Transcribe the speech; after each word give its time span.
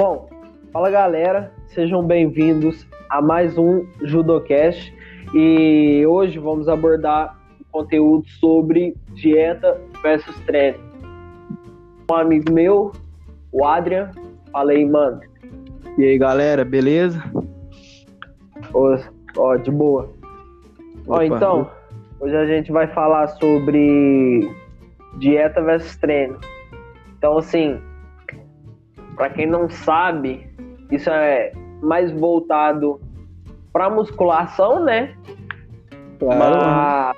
Bom, 0.00 0.30
fala 0.72 0.90
galera, 0.90 1.52
sejam 1.66 2.02
bem-vindos 2.02 2.86
a 3.10 3.20
mais 3.20 3.58
um 3.58 3.86
Judocast 4.00 4.90
e 5.34 6.06
hoje 6.06 6.38
vamos 6.38 6.70
abordar 6.70 7.38
conteúdo 7.70 8.26
sobre 8.40 8.96
dieta 9.12 9.78
versus 10.02 10.34
treino. 10.46 10.78
Um 12.10 12.14
amigo 12.14 12.50
meu, 12.50 12.92
o 13.52 13.62
Adrian, 13.62 14.10
falei, 14.50 14.88
mano. 14.88 15.20
E 15.98 16.04
aí 16.04 16.16
galera, 16.16 16.64
beleza? 16.64 17.22
Ó, 18.72 18.96
ó 19.36 19.56
de 19.56 19.70
boa. 19.70 20.08
Ó, 21.08 21.20
então, 21.20 21.70
hoje 22.18 22.36
a 22.36 22.46
gente 22.46 22.72
vai 22.72 22.86
falar 22.86 23.26
sobre 23.26 24.50
dieta 25.18 25.60
versus 25.60 25.94
treino. 25.98 26.38
Então, 27.18 27.36
assim, 27.36 27.78
para 29.20 29.28
quem 29.28 29.46
não 29.46 29.68
sabe, 29.68 30.48
isso 30.90 31.10
é 31.10 31.52
mais 31.82 32.10
voltado 32.10 32.98
para 33.70 33.90
musculação, 33.90 34.82
né? 34.82 35.14
Claro. 36.18 36.56
Mas, 36.56 37.16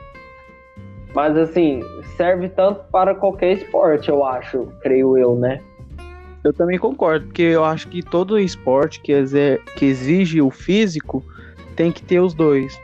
mas 1.15 1.37
assim, 1.37 1.81
serve 2.17 2.49
tanto 2.49 2.83
para 2.91 3.15
qualquer 3.15 3.53
esporte, 3.53 4.09
eu 4.09 4.25
acho, 4.25 4.67
creio 4.81 5.17
eu, 5.17 5.37
né? 5.37 5.61
Eu 6.43 6.53
também 6.53 6.77
concordo, 6.77 7.27
porque 7.27 7.43
eu 7.43 7.65
acho 7.65 7.87
que 7.87 8.03
todo 8.03 8.37
esporte 8.37 9.01
que, 9.01 9.13
que 9.77 9.85
exige 9.85 10.43
o 10.43 10.51
físico 10.51 11.23
tem 11.77 11.93
que 11.93 12.03
ter 12.03 12.19
os 12.19 12.35
dois. 12.35 12.77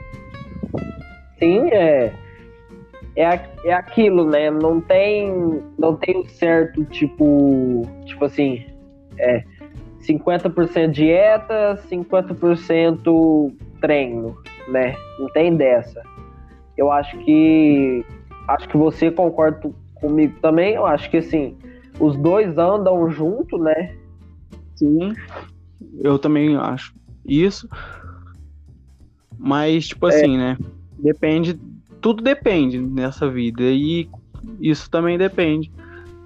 Sim, 1.40 1.68
é. 1.72 2.12
É, 3.16 3.40
é 3.64 3.72
aquilo, 3.72 4.24
né? 4.24 4.48
Não 4.48 4.80
tem, 4.80 5.60
não 5.76 5.96
tem 5.96 6.18
o 6.18 6.28
certo, 6.28 6.84
tipo, 6.84 7.82
tipo 8.06 8.24
assim, 8.24 8.77
é 9.18 9.44
50% 10.00 10.90
dieta, 10.90 11.80
50% 11.90 13.52
treino, 13.80 14.36
né? 14.68 14.94
Não 15.18 15.28
tem 15.28 15.56
dessa. 15.56 16.02
Eu 16.76 16.90
acho 16.92 17.18
que 17.18 18.04
acho 18.46 18.68
que 18.68 18.76
você 18.76 19.10
concorda 19.10 19.70
comigo 19.94 20.34
também. 20.40 20.74
Eu 20.74 20.86
acho 20.86 21.10
que 21.10 21.18
assim, 21.18 21.56
os 21.98 22.16
dois 22.16 22.56
andam 22.56 23.10
junto, 23.10 23.58
né? 23.58 23.94
Sim. 24.76 25.12
Eu 26.00 26.18
também 26.18 26.56
acho 26.56 26.94
isso. 27.26 27.68
Mas, 29.36 29.88
tipo 29.88 30.06
assim, 30.06 30.36
né? 30.36 30.56
Depende. 30.98 31.58
Tudo 32.00 32.22
depende 32.22 32.80
nessa 32.80 33.28
vida. 33.28 33.62
E 33.62 34.08
isso 34.60 34.90
também 34.90 35.18
depende 35.18 35.70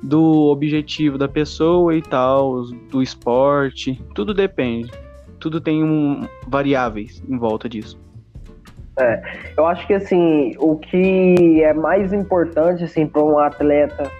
do 0.02 0.50
objetivo 0.50 1.16
da 1.16 1.28
pessoa 1.28 1.94
e 1.94 2.02
tal, 2.02 2.64
do 2.90 3.02
esporte. 3.02 4.02
Tudo 4.14 4.34
depende. 4.34 4.90
Tudo 5.38 5.60
tem 5.60 5.82
um, 5.82 6.26
variáveis 6.48 7.22
em 7.28 7.38
volta 7.38 7.68
disso. 7.68 8.00
Eu 9.56 9.66
acho 9.66 9.86
que 9.86 9.94
assim, 9.94 10.54
o 10.58 10.76
que 10.76 11.62
é 11.62 11.72
mais 11.72 12.12
importante 12.12 12.84
assim 12.84 13.06
para 13.06 13.22
um 13.22 13.38
atleta, 13.38 14.10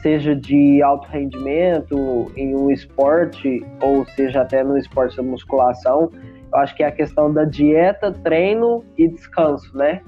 seja 0.00 0.34
de 0.34 0.82
alto 0.82 1.06
rendimento 1.08 2.32
em 2.36 2.56
um 2.56 2.70
esporte 2.70 3.64
ou 3.82 4.06
seja 4.06 4.42
até 4.42 4.64
no 4.64 4.76
esporte 4.78 5.16
da 5.16 5.22
musculação, 5.22 6.10
eu 6.52 6.58
acho 6.58 6.74
que 6.74 6.82
é 6.82 6.86
a 6.86 6.92
questão 6.92 7.32
da 7.32 7.44
dieta, 7.44 8.10
treino 8.10 8.84
e 8.96 9.08
descanso, 9.08 9.76
né? 9.76 10.00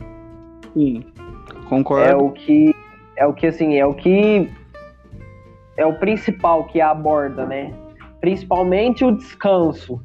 Sim. 0.73 1.05
É 1.15 1.69
Concordo. 1.69 2.25
o 2.25 2.33
que 2.33 2.75
é 3.17 3.27
o 3.27 3.35
que 3.35 3.47
assim, 3.49 3.77
é 3.77 3.85
o 3.85 3.93
que 3.93 4.49
é 5.79 5.87
o 5.87 5.97
principal 5.97 6.67
que 6.67 6.81
aborda, 6.81 7.47
né? 7.47 7.73
Principalmente 8.21 9.05
o 9.05 9.13
descanso. 9.13 10.05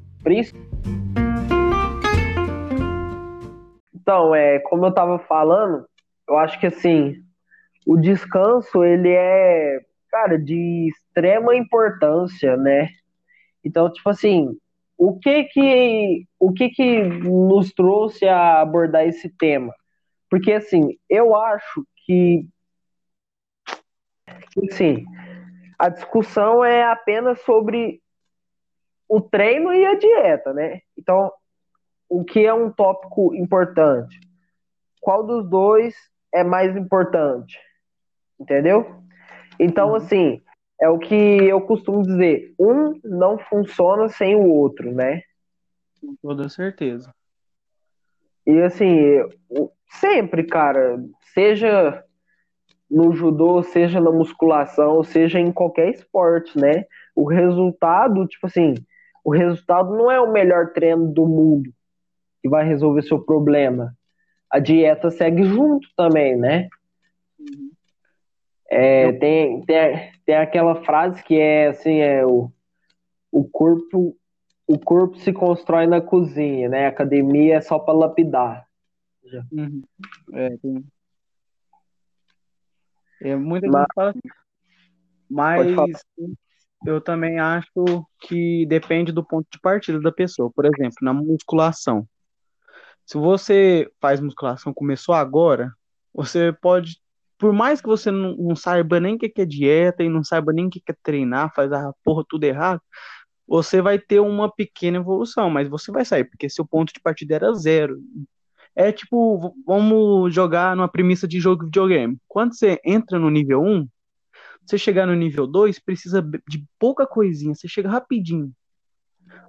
Então, 3.95 4.35
é, 4.35 4.59
como 4.59 4.85
eu 4.85 4.93
tava 4.93 5.17
falando, 5.17 5.85
eu 6.29 6.37
acho 6.37 6.59
que 6.59 6.67
assim, 6.67 7.15
o 7.87 7.97
descanso 7.97 8.83
ele 8.83 9.09
é, 9.09 9.79
cara, 10.09 10.37
de 10.37 10.89
extrema 10.89 11.55
importância, 11.55 12.55
né? 12.55 12.89
Então, 13.65 13.91
tipo 13.91 14.09
assim, 14.09 14.55
o 14.95 15.17
que 15.17 15.45
que 15.45 16.27
o 16.39 16.53
que 16.53 16.69
que 16.69 17.01
nos 17.01 17.73
trouxe 17.73 18.27
a 18.27 18.61
abordar 18.61 19.07
esse 19.07 19.27
tema? 19.27 19.73
Porque 20.29 20.53
assim, 20.53 20.97
eu 21.09 21.35
acho 21.35 21.83
que 22.05 22.47
assim, 24.71 25.03
a 25.83 25.89
discussão 25.89 26.63
é 26.63 26.81
apenas 26.81 27.41
sobre 27.41 28.01
o 29.05 29.19
treino 29.19 29.73
e 29.73 29.85
a 29.85 29.95
dieta, 29.95 30.53
né? 30.53 30.79
Então, 30.97 31.29
o 32.07 32.23
que 32.23 32.45
é 32.45 32.53
um 32.53 32.71
tópico 32.71 33.35
importante? 33.35 34.17
Qual 35.01 35.25
dos 35.25 35.49
dois 35.49 35.93
é 36.33 36.41
mais 36.41 36.73
importante? 36.77 37.59
Entendeu? 38.39 39.03
Então, 39.59 39.89
Uhum. 39.89 39.95
assim, 39.95 40.41
é 40.79 40.87
o 40.87 40.97
que 40.97 41.13
eu 41.13 41.59
costumo 41.59 42.01
dizer: 42.01 42.53
um 42.57 42.97
não 43.03 43.37
funciona 43.37 44.07
sem 44.07 44.37
o 44.37 44.47
outro, 44.47 44.89
né? 44.89 45.21
Com 45.99 46.15
toda 46.15 46.47
certeza. 46.47 47.13
E 48.47 48.61
assim, 48.61 49.19
sempre, 49.99 50.45
cara, 50.45 50.97
seja 51.33 52.05
no 52.93 53.11
judô, 53.11 53.63
seja 53.63 53.99
na 53.99 54.11
musculação, 54.11 55.03
seja 55.03 55.39
em 55.39 55.51
qualquer 55.51 55.89
esporte, 55.89 56.57
né? 56.57 56.85
O 57.15 57.25
resultado, 57.25 58.27
tipo 58.27 58.45
assim, 58.45 58.75
o 59.23 59.31
resultado 59.31 59.95
não 59.95 60.11
é 60.11 60.21
o 60.21 60.31
melhor 60.31 60.73
treino 60.73 61.11
do 61.11 61.25
mundo 61.25 61.73
que 62.39 62.47
vai 62.47 62.63
resolver 62.63 63.01
seu 63.01 63.19
problema. 63.19 63.95
A 64.47 64.59
dieta 64.59 65.09
segue 65.09 65.43
junto 65.43 65.87
também, 65.95 66.37
né? 66.37 66.67
É, 68.69 69.11
tem, 69.13 69.61
tem, 69.61 70.11
tem 70.23 70.35
aquela 70.35 70.83
frase 70.83 71.23
que 71.23 71.39
é 71.39 71.67
assim, 71.67 71.99
é 71.99 72.23
o, 72.25 72.51
o 73.31 73.43
corpo 73.43 74.15
o 74.65 74.79
corpo 74.79 75.17
se 75.17 75.33
constrói 75.33 75.87
na 75.87 75.99
cozinha, 75.99 76.69
né? 76.69 76.85
A 76.85 76.89
academia 76.89 77.57
é 77.57 77.61
só 77.61 77.77
para 77.77 77.93
lapidar. 77.93 78.65
Uhum. 79.51 79.81
É, 80.31 80.57
tem... 80.57 80.85
é, 83.23 83.35
muita 83.35 83.67
Mas- 83.67 83.81
gente 83.81 83.93
fala 83.95 84.09
assim. 84.09 84.19
Mas 85.29 86.03
eu 86.85 87.01
também 87.01 87.39
acho 87.39 88.05
que 88.19 88.65
depende 88.67 89.11
do 89.11 89.23
ponto 89.23 89.47
de 89.51 89.59
partida 89.59 89.99
da 89.99 90.11
pessoa. 90.11 90.51
Por 90.53 90.65
exemplo, 90.65 90.97
na 91.01 91.13
musculação. 91.13 92.07
Se 93.05 93.17
você 93.17 93.89
faz 93.99 94.19
musculação, 94.19 94.73
começou 94.73 95.15
agora, 95.15 95.73
você 96.13 96.53
pode, 96.61 96.97
por 97.37 97.51
mais 97.51 97.81
que 97.81 97.87
você 97.87 98.11
não, 98.11 98.35
não 98.35 98.55
saiba 98.55 98.99
nem 98.99 99.15
o 99.15 99.17
que 99.17 99.29
que 99.29 99.41
é 99.41 99.45
dieta 99.45 100.03
e 100.03 100.09
não 100.09 100.23
saiba 100.23 100.53
nem 100.53 100.67
o 100.67 100.69
que 100.69 100.79
que 100.79 100.91
é 100.91 100.95
treinar, 101.01 101.53
faz 101.53 101.71
a 101.71 101.93
porra 102.03 102.23
tudo 102.29 102.43
errado, 102.43 102.81
você 103.47 103.81
vai 103.81 103.99
ter 103.99 104.19
uma 104.19 104.49
pequena 104.49 104.97
evolução, 104.97 105.49
mas 105.49 105.67
você 105.67 105.91
vai 105.91 106.05
sair, 106.05 106.23
porque 106.23 106.49
seu 106.49 106.65
ponto 106.65 106.93
de 106.93 106.99
partida 107.01 107.35
era 107.35 107.53
zero. 107.53 107.99
É 108.75 108.91
tipo, 108.91 109.55
vamos 109.65 110.33
jogar 110.33 110.75
numa 110.75 110.87
premissa 110.87 111.27
de 111.27 111.39
jogo 111.39 111.61
de 111.61 111.65
videogame. 111.65 112.17
Quando 112.27 112.55
você 112.55 112.79
entra 112.83 113.19
no 113.19 113.29
nível 113.29 113.61
1, 113.61 113.87
você 114.65 114.77
chegar 114.77 115.05
no 115.05 115.13
nível 115.13 115.45
2, 115.45 115.79
precisa 115.79 116.21
de 116.47 116.65
pouca 116.79 117.05
coisinha, 117.05 117.53
você 117.53 117.67
chega 117.67 117.89
rapidinho. 117.89 118.51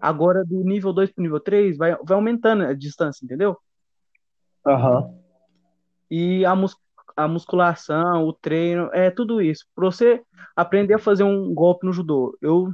Agora, 0.01 0.45
do 0.45 0.63
nível 0.63 0.93
2 0.93 1.13
pro 1.13 1.23
nível 1.23 1.41
3, 1.41 1.77
vai, 1.77 1.97
vai 1.97 2.15
aumentando 2.15 2.65
a 2.65 2.75
distância, 2.75 3.25
entendeu? 3.25 3.57
Aham. 4.67 5.15
E 6.11 6.45
a, 6.45 6.55
mus 6.55 6.77
a 7.17 7.27
musculação, 7.27 8.27
o 8.27 8.33
treino, 8.33 8.91
é 8.93 9.11
tudo 9.11 9.41
isso. 9.41 9.65
Para 9.75 9.85
você 9.87 10.23
aprender 10.55 10.95
a 10.95 10.99
fazer 10.99 11.25
um 11.25 11.55
golpe 11.55 11.87
no 11.87 11.93
judô, 11.93 12.37
eu 12.43 12.73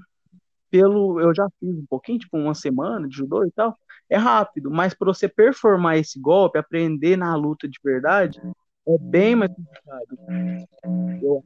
pelo 0.70 1.20
eu 1.20 1.34
já 1.34 1.48
fiz 1.58 1.76
um 1.76 1.86
pouquinho, 1.86 2.18
tipo 2.18 2.36
uma 2.36 2.54
semana 2.54 3.08
de 3.08 3.16
judô 3.16 3.44
e 3.44 3.50
tal, 3.50 3.76
é 4.10 4.16
rápido, 4.16 4.70
mas 4.70 4.92
para 4.92 5.06
você 5.06 5.28
performar 5.28 5.96
esse 5.96 6.20
golpe, 6.20 6.58
aprender 6.58 7.16
na 7.16 7.34
luta 7.36 7.68
de 7.68 7.78
verdade, 7.82 8.40
é 8.86 8.98
bem 8.98 9.36
mais 9.36 9.50
complicado. 9.54 10.18
Eu- 11.22 11.44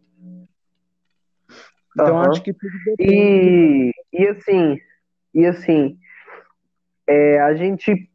Então 1.94 2.18
Aham. 2.18 2.28
acho 2.30 2.42
que 2.42 2.52
tudo 2.52 2.72
depende. 2.86 3.12
E, 3.12 3.92
e 4.12 4.28
assim, 4.28 4.78
e 5.32 5.46
assim, 5.46 5.98
é, 7.06 7.38
a 7.40 7.54
gente 7.54 8.10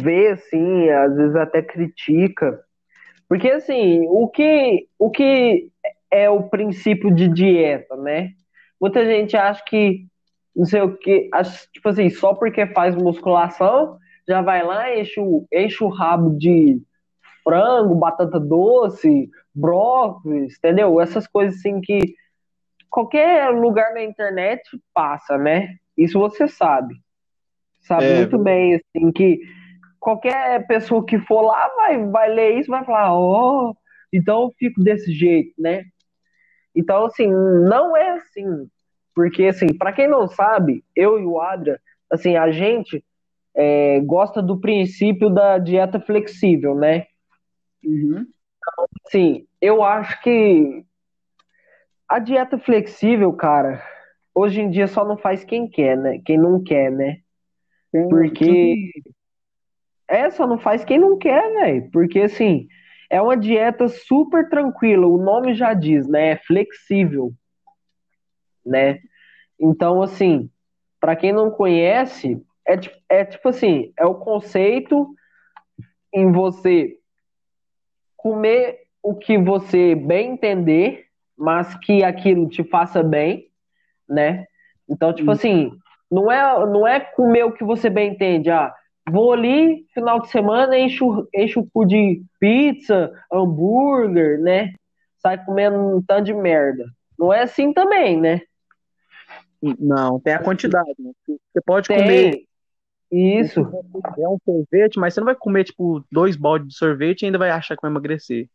vê 0.00 0.28
assim, 0.28 0.88
às 0.90 1.14
vezes 1.16 1.36
até 1.36 1.60
critica, 1.60 2.62
porque 3.28 3.50
assim, 3.50 4.06
o 4.08 4.28
que, 4.28 4.88
o 4.98 5.10
que 5.10 5.68
é 6.10 6.30
o 6.30 6.44
princípio 6.44 7.12
de 7.12 7.28
dieta, 7.28 7.96
né? 7.96 8.32
Muita 8.80 9.04
gente 9.04 9.36
acha 9.36 9.62
que, 9.64 10.06
não 10.56 10.64
sei 10.64 10.80
o 10.80 10.96
que, 10.96 11.28
tipo 11.72 11.88
assim, 11.88 12.08
só 12.08 12.34
porque 12.34 12.66
faz 12.68 12.94
musculação, 12.96 13.98
já 14.26 14.40
vai 14.40 14.64
lá, 14.64 14.96
enche 14.96 15.20
o, 15.20 15.46
enche 15.52 15.84
o 15.84 15.88
rabo 15.88 16.30
de 16.38 16.80
frango, 17.44 17.94
batata 17.94 18.40
doce, 18.40 19.30
brócolis, 19.54 20.56
entendeu? 20.56 21.00
Essas 21.00 21.26
coisas 21.26 21.58
assim 21.58 21.80
que 21.80 22.14
qualquer 22.90 23.50
lugar 23.50 23.92
na 23.92 24.02
internet 24.02 24.62
passa, 24.94 25.36
né? 25.36 25.76
Isso 25.96 26.18
você 26.18 26.48
sabe. 26.48 26.94
Sabe 27.82 28.06
é, 28.06 28.16
muito 28.16 28.38
bem, 28.38 28.74
assim, 28.74 29.12
que 29.12 29.38
qualquer 30.00 30.66
pessoa 30.66 31.04
que 31.04 31.18
for 31.18 31.42
lá 31.42 31.68
vai, 31.76 32.04
vai 32.06 32.32
ler 32.32 32.58
isso 32.58 32.70
vai 32.70 32.84
falar, 32.84 33.12
ó, 33.12 33.70
oh, 33.70 33.76
então 34.12 34.42
eu 34.44 34.54
fico 34.58 34.82
desse 34.82 35.12
jeito, 35.12 35.52
né? 35.58 35.84
Então, 36.74 37.06
assim, 37.06 37.28
não 37.28 37.96
é 37.96 38.10
assim. 38.10 38.68
Porque, 39.16 39.44
assim, 39.44 39.68
para 39.68 39.94
quem 39.94 40.06
não 40.06 40.28
sabe, 40.28 40.84
eu 40.94 41.18
e 41.18 41.24
o 41.24 41.40
Adria, 41.40 41.80
assim, 42.10 42.36
a 42.36 42.50
gente 42.50 43.02
é, 43.54 43.98
gosta 44.00 44.42
do 44.42 44.60
princípio 44.60 45.30
da 45.30 45.56
dieta 45.56 45.98
flexível, 45.98 46.74
né? 46.74 47.06
Uhum. 47.82 48.26
Então, 48.58 48.86
assim, 49.06 49.46
eu 49.58 49.82
acho 49.82 50.20
que 50.22 50.84
a 52.06 52.18
dieta 52.18 52.58
flexível, 52.58 53.32
cara, 53.32 53.82
hoje 54.34 54.60
em 54.60 54.68
dia 54.68 54.86
só 54.86 55.02
não 55.02 55.16
faz 55.16 55.42
quem 55.44 55.66
quer, 55.66 55.96
né? 55.96 56.20
Quem 56.22 56.36
não 56.36 56.62
quer, 56.62 56.92
né? 56.92 57.20
Porque. 58.10 58.90
É, 60.06 60.30
só 60.30 60.46
não 60.46 60.58
faz 60.58 60.84
quem 60.84 60.98
não 60.98 61.16
quer, 61.16 61.52
velho. 61.54 61.90
Porque, 61.90 62.20
assim, 62.20 62.68
é 63.08 63.20
uma 63.20 63.36
dieta 63.36 63.88
super 63.88 64.48
tranquila, 64.50 65.06
o 65.06 65.16
nome 65.16 65.54
já 65.54 65.72
diz, 65.72 66.06
né? 66.06 66.32
É 66.32 66.36
flexível, 66.36 67.32
né? 68.64 69.00
Então, 69.58 70.02
assim, 70.02 70.50
para 71.00 71.16
quem 71.16 71.32
não 71.32 71.50
conhece, 71.50 72.42
é, 72.66 72.78
é 73.08 73.24
tipo 73.24 73.48
assim, 73.48 73.92
é 73.98 74.04
o 74.04 74.14
conceito 74.14 75.14
em 76.12 76.32
você 76.32 76.98
comer 78.16 78.80
o 79.02 79.14
que 79.14 79.38
você 79.38 79.94
bem 79.94 80.32
entender, 80.32 81.06
mas 81.36 81.76
que 81.78 82.02
aquilo 82.02 82.48
te 82.48 82.64
faça 82.64 83.02
bem, 83.02 83.48
né? 84.08 84.46
Então, 84.88 85.12
tipo 85.12 85.30
assim, 85.30 85.70
não 86.10 86.30
é, 86.30 86.66
não 86.66 86.86
é 86.86 86.98
comer 87.00 87.44
o 87.44 87.52
que 87.52 87.64
você 87.64 87.88
bem 87.88 88.12
entende, 88.12 88.50
ah, 88.50 88.74
vou 89.08 89.32
ali, 89.32 89.86
final 89.94 90.20
de 90.20 90.28
semana, 90.28 90.78
encho, 90.78 91.28
encho 91.34 91.60
o 91.60 91.70
cu 91.70 91.84
de 91.84 92.22
pizza, 92.40 93.12
hambúrguer, 93.32 94.40
né? 94.40 94.72
Sai 95.18 95.44
comendo 95.44 95.78
um 95.78 96.02
tanto 96.02 96.24
de 96.24 96.34
merda. 96.34 96.84
Não 97.18 97.32
é 97.32 97.42
assim 97.42 97.72
também, 97.72 98.20
né? 98.20 98.40
Não, 99.62 100.20
tem 100.20 100.34
a 100.34 100.42
quantidade. 100.42 100.94
Né? 100.98 101.12
Você 101.26 101.60
pode 101.64 101.88
tem. 101.88 101.98
comer. 101.98 102.44
Isso. 103.10 103.60
É 104.18 104.28
um 104.28 104.38
sorvete, 104.44 104.98
mas 104.98 105.14
você 105.14 105.20
não 105.20 105.26
vai 105.26 105.34
comer, 105.34 105.64
tipo, 105.64 106.04
dois 106.10 106.36
baldes 106.36 106.68
de 106.68 106.76
sorvete 106.76 107.22
e 107.22 107.26
ainda 107.26 107.38
vai 107.38 107.50
achar 107.50 107.76
que 107.76 107.82
vai 107.82 107.90
emagrecer. 107.90 108.48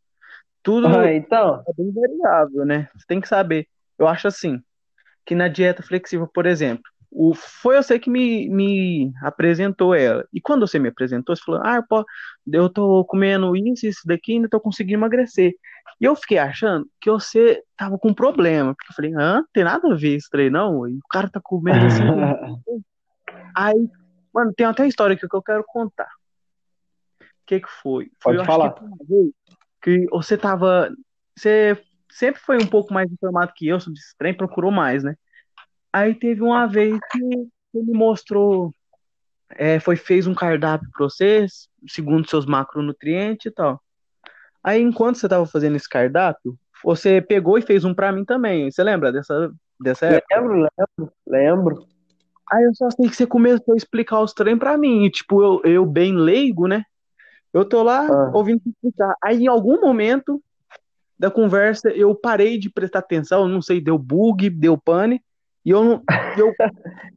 Tudo 0.61 0.87
ah, 0.87 1.13
então. 1.13 1.63
é 1.67 1.73
bem 1.73 1.91
variável, 1.91 2.65
né? 2.65 2.89
Você 2.95 3.05
tem 3.07 3.21
que 3.21 3.27
saber. 3.27 3.67
Eu 3.97 4.07
acho 4.07 4.27
assim, 4.27 4.61
que 5.25 5.33
na 5.33 5.47
dieta 5.47 5.81
flexível, 5.81 6.27
por 6.27 6.45
exemplo, 6.45 6.83
o, 7.11 7.33
foi 7.35 7.75
você 7.75 7.99
que 7.99 8.09
me, 8.09 8.49
me 8.49 9.13
apresentou 9.21 9.93
ela. 9.93 10.25
E 10.33 10.39
quando 10.39 10.65
você 10.65 10.79
me 10.79 10.87
apresentou, 10.87 11.35
você 11.35 11.43
falou, 11.43 11.61
ah, 11.61 11.83
pô, 11.87 12.05
eu 12.51 12.69
tô 12.69 13.03
comendo 13.03 13.53
isso, 13.55 13.85
isso 13.85 14.01
daqui, 14.05 14.33
ainda 14.33 14.47
tô 14.47 14.59
conseguindo 14.61 14.97
emagrecer. 14.99 15.53
E 15.99 16.05
eu 16.05 16.15
fiquei 16.15 16.37
achando 16.37 16.87
que 17.01 17.11
você 17.11 17.61
tava 17.75 17.99
com 17.99 18.13
problema. 18.13 18.73
Porque 18.73 18.91
eu 18.91 18.95
falei, 18.95 19.13
hã? 19.13 19.43
Tem 19.53 19.63
nada 19.63 19.91
a 19.91 19.95
ver 19.95 20.15
isso 20.15 20.29
não? 20.49 20.87
E 20.87 20.93
o 20.93 21.07
cara 21.09 21.29
tá 21.29 21.41
comendo 21.43 21.85
assim. 21.85 22.03
aí, 23.55 23.89
mano, 24.33 24.53
tem 24.55 24.65
até 24.65 24.83
uma 24.83 24.89
história 24.89 25.13
aqui 25.13 25.27
que 25.27 25.35
eu 25.35 25.43
quero 25.43 25.63
contar. 25.67 26.09
O 27.19 27.45
que 27.45 27.59
que 27.59 27.69
foi? 27.69 28.09
foi 28.21 28.35
Pode 28.35 28.45
falar. 28.45 28.73
Que, 28.73 29.31
que 29.81 30.07
você 30.09 30.37
tava. 30.37 30.89
Você 31.37 31.77
sempre 32.09 32.39
foi 32.39 32.57
um 32.57 32.67
pouco 32.67 32.93
mais 32.93 33.11
informado 33.11 33.51
que 33.53 33.67
eu 33.67 33.79
sobre 33.79 33.99
esse 33.99 34.15
trem, 34.17 34.33
procurou 34.33 34.71
mais, 34.71 35.03
né? 35.03 35.15
Aí 35.91 36.15
teve 36.15 36.41
uma 36.41 36.65
vez 36.67 36.97
que 37.11 37.23
ele 37.73 37.91
mostrou, 37.91 38.73
é, 39.49 39.79
foi 39.79 39.95
fez 39.95 40.27
um 40.27 40.33
cardápio 40.33 40.89
para 40.91 41.05
vocês, 41.05 41.67
segundo 41.87 42.29
seus 42.29 42.45
macronutrientes 42.45 43.47
e 43.47 43.51
tal. 43.51 43.81
Aí 44.63 44.81
enquanto 44.81 45.17
você 45.17 45.25
estava 45.25 45.45
fazendo 45.45 45.75
esse 45.75 45.89
cardápio, 45.89 46.57
você 46.83 47.21
pegou 47.21 47.57
e 47.57 47.61
fez 47.61 47.83
um 47.83 47.93
para 47.93 48.11
mim 48.11 48.23
também. 48.23 48.69
Você 48.71 48.83
lembra 48.83 49.11
dessa 49.11 49.51
dessa 49.79 50.05
época? 50.05 50.35
Lembro, 50.35 50.53
lembro, 50.55 51.13
lembro. 51.27 51.87
Aí 52.51 52.63
eu 52.63 52.75
só 52.75 52.89
sei 52.91 53.09
que 53.09 53.15
você 53.15 53.25
começou 53.25 53.73
a 53.73 53.77
explicar 53.77 54.19
os 54.21 54.33
treinos 54.33 54.59
para 54.59 54.77
mim, 54.77 55.05
e 55.05 55.09
tipo, 55.09 55.41
eu, 55.41 55.61
eu 55.63 55.85
bem 55.85 56.15
leigo, 56.15 56.67
né? 56.67 56.83
Eu 57.53 57.65
tô 57.65 57.81
lá 57.81 58.05
ah. 58.07 58.31
ouvindo 58.33 58.61
explicar. 58.65 59.15
Aí 59.23 59.43
em 59.43 59.47
algum 59.47 59.79
momento 59.81 60.41
da 61.17 61.31
conversa 61.31 61.89
eu 61.89 62.13
parei 62.15 62.57
de 62.57 62.69
prestar 62.69 62.99
atenção, 62.99 63.47
não 63.47 63.61
sei, 63.61 63.79
deu 63.81 63.97
bug, 63.97 64.49
deu 64.49 64.77
pane, 64.77 65.21
e 65.65 65.69
eu, 65.69 66.01
eu, 66.37 66.53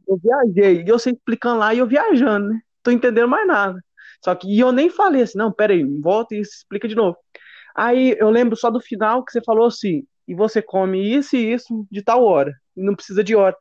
eu 0.08 0.18
viajei, 0.22 0.82
e 0.82 0.88
eu 0.88 0.98
sei 0.98 1.12
explicando 1.12 1.58
lá 1.60 1.74
e 1.74 1.78
eu 1.78 1.86
viajando, 1.86 2.48
né? 2.48 2.60
Tô 2.82 2.90
entendendo 2.90 3.28
mais 3.28 3.46
nada. 3.46 3.78
Só 4.22 4.34
que 4.34 4.48
e 4.48 4.60
eu 4.60 4.72
nem 4.72 4.88
falei 4.90 5.22
assim, 5.22 5.38
não, 5.38 5.52
peraí, 5.52 5.84
volta 6.00 6.34
e 6.34 6.40
explica 6.40 6.86
de 6.86 6.94
novo. 6.94 7.16
Aí 7.74 8.16
eu 8.18 8.30
lembro 8.30 8.56
só 8.56 8.70
do 8.70 8.80
final 8.80 9.24
que 9.24 9.32
você 9.32 9.42
falou 9.42 9.66
assim, 9.66 10.04
e 10.26 10.34
você 10.34 10.62
come 10.62 10.98
isso 10.98 11.36
e 11.36 11.52
isso 11.52 11.86
de 11.90 12.02
tal 12.02 12.24
hora, 12.24 12.52
não 12.76 12.94
precisa 12.94 13.24
de 13.24 13.34
hora. 13.34 13.56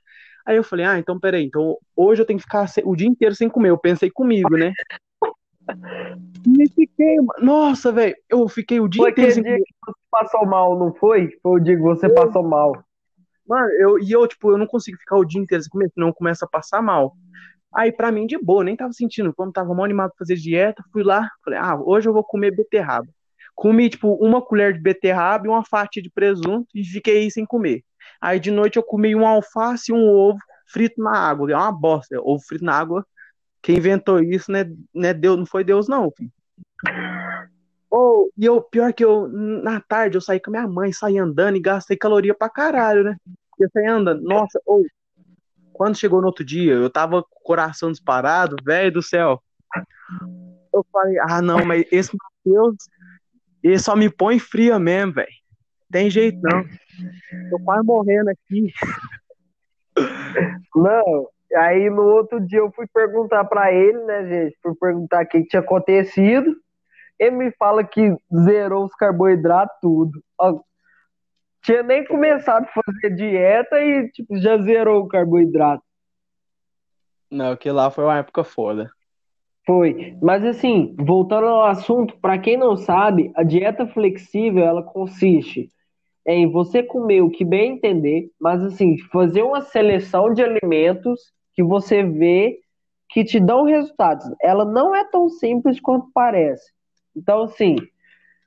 Aí 0.46 0.58
eu 0.58 0.64
falei, 0.64 0.86
ah, 0.86 1.00
então 1.00 1.20
peraí, 1.20 1.46
então 1.46 1.78
hoje 1.96 2.22
eu 2.22 2.26
tenho 2.26 2.38
que 2.38 2.44
ficar 2.44 2.70
o 2.84 2.96
dia 2.96 3.08
inteiro 3.08 3.34
sem 3.34 3.48
comer. 3.48 3.70
Eu 3.70 3.78
pensei 3.78 4.10
comigo, 4.10 4.56
né? 4.58 4.74
E 6.46 6.70
fiquei, 6.70 7.16
nossa, 7.40 7.90
velho, 7.90 8.14
eu 8.30 8.50
fiquei 8.50 8.78
o 8.82 8.88
dia 8.90 9.02
foi 9.02 9.12
inteiro. 9.12 9.34
Foi 9.34 9.44
que 9.44 9.64
você 9.86 9.94
passou 10.12 10.46
mal, 10.46 10.78
não 10.78 10.94
foi? 10.94 11.30
Foi 11.42 11.62
o 11.62 11.64
dia 11.64 11.78
que 11.78 11.82
você 11.82 12.08
foi. 12.08 12.16
passou 12.16 12.44
mal. 12.44 12.84
Mano, 13.48 13.68
eu, 13.80 14.00
e 14.00 14.12
eu, 14.12 14.28
tipo, 14.28 14.52
eu 14.52 14.58
não 14.58 14.66
consigo 14.66 14.98
ficar 14.98 15.18
o 15.18 15.26
dia 15.26 15.42
inteiro 15.42 15.64
sem 15.64 15.70
comer, 15.70 15.90
senão 15.94 16.14
começa 16.14 16.46
a 16.46 16.48
passar 16.48 16.82
mal. 16.82 17.16
Aí, 17.74 17.92
pra 17.92 18.12
mim, 18.12 18.28
de 18.28 18.38
boa, 18.38 18.64
nem 18.64 18.76
tava 18.76 18.94
sentindo. 18.94 19.34
Quando 19.34 19.52
tava 19.52 19.74
mal 19.74 19.84
animado 19.84 20.10
pra 20.12 20.20
fazer 20.20 20.36
dieta, 20.36 20.84
fui 20.92 21.04
lá, 21.04 21.30
falei, 21.44 21.60
ah, 21.60 21.76
hoje 21.76 22.08
eu 22.08 22.14
vou 22.14 22.24
comer 22.24 22.56
beterraba. 22.56 23.08
Comi, 23.56 23.90
tipo, 23.90 24.14
uma 24.16 24.42
colher 24.42 24.74
de 24.74 24.80
beterraba 24.80 25.46
e 25.46 25.50
uma 25.50 25.66
fatia 25.66 26.02
de 26.02 26.10
presunto 26.10 26.68
e 26.74 26.84
fiquei 26.84 27.30
sem 27.30 27.46
comer. 27.46 27.84
Aí, 28.22 28.40
de 28.40 28.52
noite, 28.52 28.78
eu 28.78 28.84
comi 28.84 29.16
um 29.16 29.26
alface 29.26 29.92
e 29.92 29.96
um 29.96 30.08
ovo 30.08 30.40
frito 30.68 31.02
na 31.02 31.12
água. 31.12 31.52
É 31.52 31.56
uma 31.56 31.72
bosta. 31.72 32.20
Ovo 32.22 32.44
frito 32.48 32.64
na 32.64 32.78
água. 32.78 33.06
Quem 33.62 33.78
inventou 33.78 34.22
isso, 34.22 34.52
né, 34.52 34.66
né 34.94 35.14
Deus, 35.14 35.38
não 35.38 35.46
foi 35.46 35.64
Deus, 35.64 35.88
não, 35.88 36.12
filho. 36.12 36.32
Oh, 37.96 38.28
e 38.36 38.44
eu, 38.44 38.60
pior 38.60 38.92
que 38.92 39.06
eu, 39.06 39.28
na 39.28 39.80
tarde, 39.80 40.18
eu 40.18 40.22
saí 40.22 40.40
com 40.40 40.50
a 40.50 40.54
minha 40.54 40.68
mãe, 40.68 40.92
saí 40.92 41.20
andando 41.20 41.58
e 41.58 41.62
gastei 41.62 41.96
caloria 41.96 42.34
pra 42.34 42.50
caralho, 42.50 43.04
né? 43.04 43.16
Eu 43.60 43.70
saí 43.72 43.86
andando, 43.86 44.24
nossa, 44.24 44.60
ou 44.66 44.84
quando 45.72 45.96
chegou 45.96 46.20
no 46.20 46.26
outro 46.26 46.44
dia, 46.44 46.74
eu 46.74 46.90
tava 46.90 47.22
com 47.22 47.36
o 47.40 47.44
coração 47.44 47.92
disparado, 47.92 48.56
velho 48.64 48.94
do 48.94 49.04
céu. 49.04 49.40
Eu 50.74 50.84
falei, 50.92 51.20
ah, 51.20 51.40
não, 51.40 51.64
mas 51.64 51.86
esse 51.92 52.18
Matheus, 52.18 52.78
ele 53.62 53.78
só 53.78 53.96
me 53.96 54.10
põe 54.10 54.40
fria 54.40 54.80
mesmo, 54.80 55.14
velho. 55.14 55.30
Tem 55.92 56.10
jeito 56.10 56.40
não. 56.42 56.64
Tô 57.52 57.60
quase 57.64 57.86
morrendo 57.86 58.32
aqui. 58.32 58.74
Não, 60.76 61.30
aí 61.56 61.88
no 61.88 62.02
outro 62.02 62.40
dia 62.40 62.58
eu 62.58 62.72
fui 62.72 62.88
perguntar 62.92 63.44
pra 63.46 63.72
ele, 63.72 64.04
né, 64.06 64.28
gente? 64.28 64.58
Fui 64.60 64.74
perguntar 64.74 65.24
o 65.24 65.28
que 65.28 65.46
tinha 65.46 65.60
acontecido. 65.60 66.56
Ele 67.20 67.36
me 67.36 67.52
fala 67.52 67.84
que 67.84 68.16
zerou 68.44 68.86
os 68.86 68.96
carboidratos 68.96 69.76
tudo. 69.82 70.24
Ó, 70.40 70.60
tinha 71.62 71.82
nem 71.84 72.06
começado 72.06 72.66
a 72.66 72.82
fazer 72.84 73.16
dieta 73.16 73.80
e 73.80 74.10
tipo, 74.10 74.38
já 74.38 74.58
zerou 74.58 75.04
o 75.04 75.08
carboidrato. 75.08 75.84
Não, 77.32 77.56
que 77.56 77.72
lá 77.72 77.90
foi 77.90 78.04
uma 78.04 78.18
época 78.18 78.44
foda. 78.44 78.92
Foi. 79.66 80.18
Mas 80.22 80.44
assim, 80.44 80.94
voltando 81.00 81.48
ao 81.48 81.66
assunto, 81.66 82.18
para 82.20 82.38
quem 82.38 82.58
não 82.58 82.76
sabe, 82.76 83.32
a 83.36 83.44
dieta 83.44 83.88
flexível 83.88 84.64
ela 84.64 84.84
consiste 84.84 85.70
em 86.26 86.50
você 86.50 86.84
comer 86.84 87.22
o 87.22 87.30
que 87.30 87.44
bem 87.44 87.74
entender, 87.74 88.30
mas 88.40 88.62
assim, 88.62 88.98
fazer 89.12 89.42
uma 89.42 89.62
seleção 89.62 90.34
de 90.34 90.44
alimentos 90.44 91.32
que 91.54 91.64
você 91.64 92.04
vê 92.04 92.60
que 93.10 93.24
te 93.24 93.40
dão 93.40 93.64
resultados. 93.64 94.26
Ela 94.42 94.66
não 94.66 94.96
é 94.96 95.06
tão 95.06 95.30
simples 95.30 95.80
quanto 95.80 96.10
parece. 96.14 96.73
Então, 97.16 97.44
assim, 97.44 97.76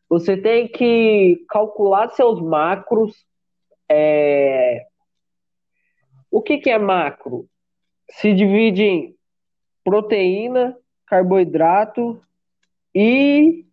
você 0.09 0.37
tem 0.37 0.69
que 0.69 1.45
calcular 1.49 2.09
seus 2.11 2.41
macros. 2.41 3.27
É... 3.89 4.87
O 6.31 6.43
que, 6.43 6.59
que 6.59 6.71
é 6.71 6.79
macro? 6.79 7.49
Se 8.11 8.33
divide 8.35 8.83
em 8.83 9.17
proteína, 9.85 10.77
carboidrato 11.07 12.21
e 12.95 13.65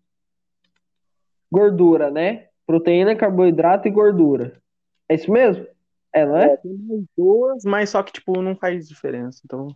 gordura, 1.51 2.09
né? 2.09 2.47
Proteína, 2.65 3.15
carboidrato 3.15 3.87
e 3.87 3.91
gordura. 3.91 4.61
É 5.09 5.15
isso 5.15 5.31
mesmo? 5.31 5.67
É, 6.13 6.25
não 6.25 6.37
é? 6.37 6.53
é 6.53 6.57
tem 6.57 6.73
mais 6.73 7.03
duas, 7.17 7.65
mas 7.65 7.89
só 7.89 8.01
que, 8.03 8.13
tipo, 8.13 8.41
não 8.41 8.55
faz 8.55 8.87
diferença. 8.87 9.41
Então, 9.43 9.67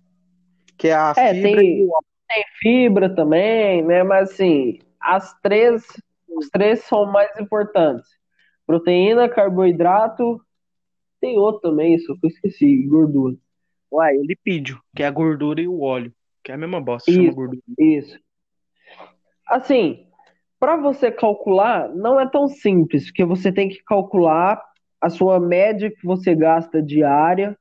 que 0.77 0.87
é 0.87 0.93
a 0.93 1.13
é, 1.17 1.33
fibra 1.33 1.59
tem, 1.59 1.83
e... 1.83 1.89
tem 2.27 2.45
fibra 2.59 3.15
também, 3.15 3.83
né? 3.83 4.03
Mas, 4.03 4.31
assim, 4.31 4.79
as 5.07 5.33
três, 5.39 5.85
os 6.27 6.49
três 6.49 6.83
são 6.83 7.05
mais 7.05 7.29
importantes. 7.39 8.09
Proteína, 8.65 9.29
carboidrato, 9.29 10.41
tem 11.21 11.39
outro 11.39 11.69
também, 11.69 11.97
só 11.99 12.13
que 12.13 12.25
eu 12.25 12.29
esqueci, 12.29 12.83
gordura. 12.83 13.35
Uai, 13.89 14.17
o 14.17 14.23
lipídio, 14.25 14.81
que 14.93 15.01
é 15.01 15.07
a 15.07 15.11
gordura 15.11 15.61
e 15.61 15.67
o 15.67 15.79
óleo, 15.79 16.13
que 16.43 16.51
é 16.51 16.55
a 16.55 16.57
mesma 16.57 16.81
bosta, 16.81 17.09
chama 17.09 17.23
Isso, 17.23 17.35
gordura. 17.35 17.61
isso. 17.79 18.19
Assim, 19.47 20.05
para 20.59 20.75
você 20.75 21.09
calcular, 21.09 21.87
não 21.95 22.19
é 22.19 22.29
tão 22.29 22.49
simples, 22.49 23.05
porque 23.05 23.23
você 23.23 23.49
tem 23.49 23.69
que 23.69 23.81
calcular 23.85 24.61
a 24.99 25.09
sua 25.09 25.39
média 25.39 25.89
que 25.89 26.05
você 26.05 26.35
gasta 26.35 26.83
diária, 26.83 27.57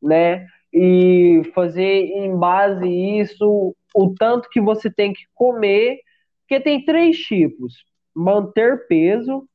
né? 0.00 0.46
E 0.72 1.42
fazer 1.52 2.04
em 2.04 2.36
base 2.36 2.86
isso 2.86 3.74
o 3.94 4.14
tanto 4.14 4.48
que 4.50 4.60
você 4.60 4.88
tem 4.88 5.12
que 5.12 5.24
comer, 5.34 5.98
porque 6.46 6.60
tem 6.60 6.84
três 6.84 7.18
tipos: 7.18 7.84
manter 8.14 8.86
peso, 8.86 9.48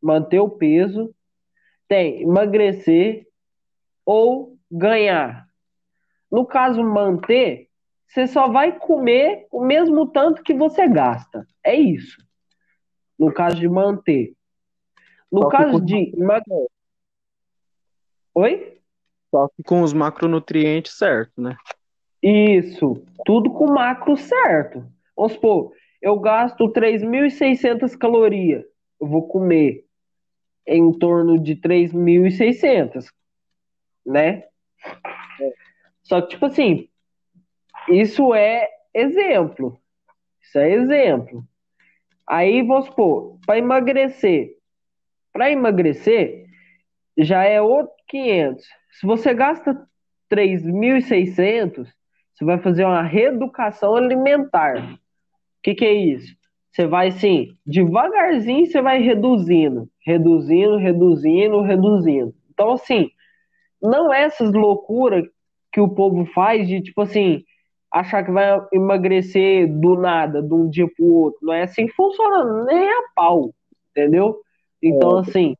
manter 0.00 0.38
o 0.38 0.48
peso, 0.48 1.12
tem 1.88 2.22
emagrecer 2.22 3.26
ou 4.06 4.56
ganhar. 4.70 5.48
No 6.30 6.46
caso 6.46 6.82
manter, 6.82 7.68
você 8.06 8.26
só 8.26 8.48
vai 8.48 8.78
comer 8.78 9.46
o 9.50 9.64
mesmo 9.64 10.06
tanto 10.06 10.42
que 10.42 10.54
você 10.54 10.86
gasta. 10.88 11.46
É 11.64 11.74
isso. 11.74 12.16
No 13.18 13.32
caso 13.32 13.56
de 13.56 13.68
manter. 13.68 14.32
No 15.30 15.42
Só 15.42 15.48
caso 15.48 15.72
com- 15.72 15.84
de 15.84 16.12
emagrecer. 16.16 16.68
Oi? 18.34 18.78
Só 19.30 19.48
que 19.48 19.62
com 19.62 19.82
os 19.82 19.92
macronutrientes 19.92 20.96
certo, 20.96 21.40
né? 21.40 21.56
Isso, 22.22 23.02
tudo 23.24 23.50
com 23.52 23.66
macro 23.72 24.16
certo. 24.16 24.86
Vamos 25.16 25.32
supor, 25.32 25.72
eu 26.00 26.18
gasto 26.18 26.72
3.600 26.72 27.96
calorias. 27.96 28.64
Eu 29.00 29.06
vou 29.06 29.26
comer 29.28 29.84
em 30.66 30.92
torno 30.92 31.38
de 31.38 31.56
3.600, 31.56 33.06
né? 34.06 34.44
Só 36.02 36.20
que, 36.20 36.28
tipo 36.30 36.46
assim, 36.46 36.88
isso 37.88 38.34
é 38.34 38.68
exemplo. 38.94 39.80
Isso 40.42 40.58
é 40.58 40.70
exemplo. 40.70 41.44
Aí, 42.26 42.62
vamos 42.62 42.86
supor, 42.86 43.38
para 43.46 43.58
emagrecer. 43.58 44.56
Para 45.32 45.50
emagrecer, 45.50 46.46
já 47.16 47.44
é 47.44 47.60
outro 47.60 47.94
500. 48.08 48.64
Se 48.92 49.06
você 49.06 49.32
gasta 49.32 49.88
3.600, 50.30 51.86
você 52.34 52.44
vai 52.44 52.58
fazer 52.58 52.84
uma 52.84 53.02
reeducação 53.02 53.96
alimentar. 53.96 54.98
O 55.58 55.62
que, 55.62 55.74
que 55.74 55.84
é 55.84 55.92
isso? 55.92 56.36
Você 56.72 56.86
vai 56.86 57.08
assim, 57.08 57.56
devagarzinho 57.66 58.66
você 58.66 58.80
vai 58.80 59.00
reduzindo, 59.00 59.88
reduzindo, 60.06 60.76
reduzindo, 60.76 61.60
reduzindo. 61.62 62.34
Então, 62.50 62.72
assim, 62.72 63.10
não 63.82 64.12
é 64.12 64.22
essas 64.22 64.52
loucuras 64.52 65.24
que 65.72 65.80
o 65.80 65.88
povo 65.88 66.24
faz 66.26 66.68
de 66.68 66.80
tipo 66.80 67.02
assim, 67.02 67.44
achar 67.90 68.24
que 68.24 68.30
vai 68.30 68.60
emagrecer 68.72 69.66
do 69.68 69.96
nada, 69.96 70.42
de 70.42 70.54
um 70.54 70.68
dia 70.68 70.86
pro 70.96 71.06
outro. 71.06 71.40
Não 71.42 71.52
é 71.52 71.62
assim 71.62 71.86
que 71.86 71.94
funciona, 71.94 72.64
nem 72.64 72.88
a 72.88 73.02
pau, 73.14 73.52
entendeu? 73.90 74.40
Então, 74.80 75.18
assim, 75.18 75.56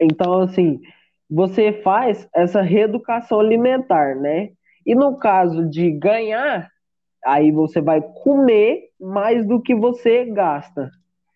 então, 0.00 0.40
assim, 0.40 0.80
você 1.28 1.72
faz 1.82 2.28
essa 2.34 2.62
reeducação 2.62 3.38
alimentar, 3.38 4.16
né? 4.16 4.50
E 4.86 4.94
no 4.94 5.18
caso 5.18 5.68
de 5.68 5.90
ganhar, 5.90 6.70
aí 7.24 7.50
você 7.50 7.80
vai 7.80 8.00
comer 8.00 8.90
mais 9.00 9.46
do 9.46 9.60
que 9.60 9.74
você 9.74 10.24
gasta. 10.24 10.90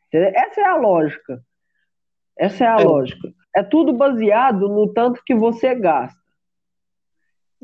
Entendeu? 0.08 0.32
Essa 0.34 0.60
é 0.60 0.64
a 0.64 0.76
lógica. 0.76 1.42
Essa 2.38 2.64
é 2.64 2.68
a 2.68 2.80
É. 2.80 2.84
lógica. 2.84 3.32
É 3.54 3.62
tudo 3.62 3.92
baseado 3.92 4.68
no 4.68 4.92
tanto 4.92 5.22
que 5.24 5.34
você 5.34 5.74
gasta. 5.74 6.18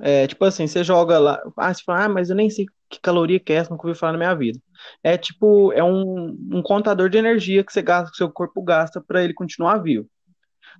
É, 0.03 0.27
tipo 0.27 0.45
assim, 0.45 0.67
você 0.67 0.83
joga 0.83 1.19
lá, 1.19 1.43
ah, 1.57 1.75
você 1.75 1.83
fala, 1.85 2.05
ah, 2.05 2.09
mas 2.09 2.31
eu 2.31 2.37
nem 2.37 2.49
sei 2.49 2.67
que 2.89 2.99
caloria 3.01 3.39
que 3.39 3.53
é 3.53 3.57
essa, 3.57 3.71
nunca 3.71 3.87
ouvi 3.87 3.99
falar 3.99 4.13
na 4.13 4.19
minha 4.19 4.35
vida. 4.35 4.59
É 5.03 5.19
tipo, 5.19 5.73
é 5.73 5.85
um, 5.85 6.37
um 6.53 6.63
contador 6.63 7.11
de 7.11 7.19
energia 7.19 7.63
que 7.63 7.73
você 7.73 7.83
gasta, 7.83 8.11
que 8.11 8.17
seu 8.17 8.31
corpo 8.31 8.63
gasta 8.63 9.01
para 9.01 9.23
ele 9.23 9.35
continuar 9.35 9.79
vivo. 9.79 10.09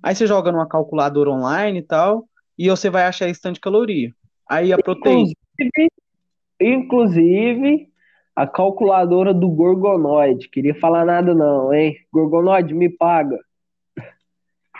Aí 0.01 0.15
você 0.15 0.25
joga 0.25 0.51
numa 0.51 0.67
calculadora 0.67 1.29
online 1.29 1.79
e 1.79 1.83
tal, 1.83 2.27
e 2.57 2.69
você 2.69 2.89
vai 2.89 3.03
achar 3.05 3.29
esse 3.29 3.39
tanto 3.39 3.55
de 3.55 3.61
caloria. 3.61 4.11
Aí 4.49 4.73
a 4.73 4.77
proteína, 4.77 5.31
Inclusive, 5.59 5.91
inclusive, 6.61 7.89
a 8.35 8.47
calculadora 8.47 9.33
do 9.33 9.49
Gorgonoide. 9.49 10.49
Queria 10.49 10.75
falar 10.75 11.05
nada 11.05 11.33
não, 11.33 11.73
hein? 11.73 11.95
Gorgonoide, 12.11 12.73
me 12.73 12.89
paga. 12.89 13.37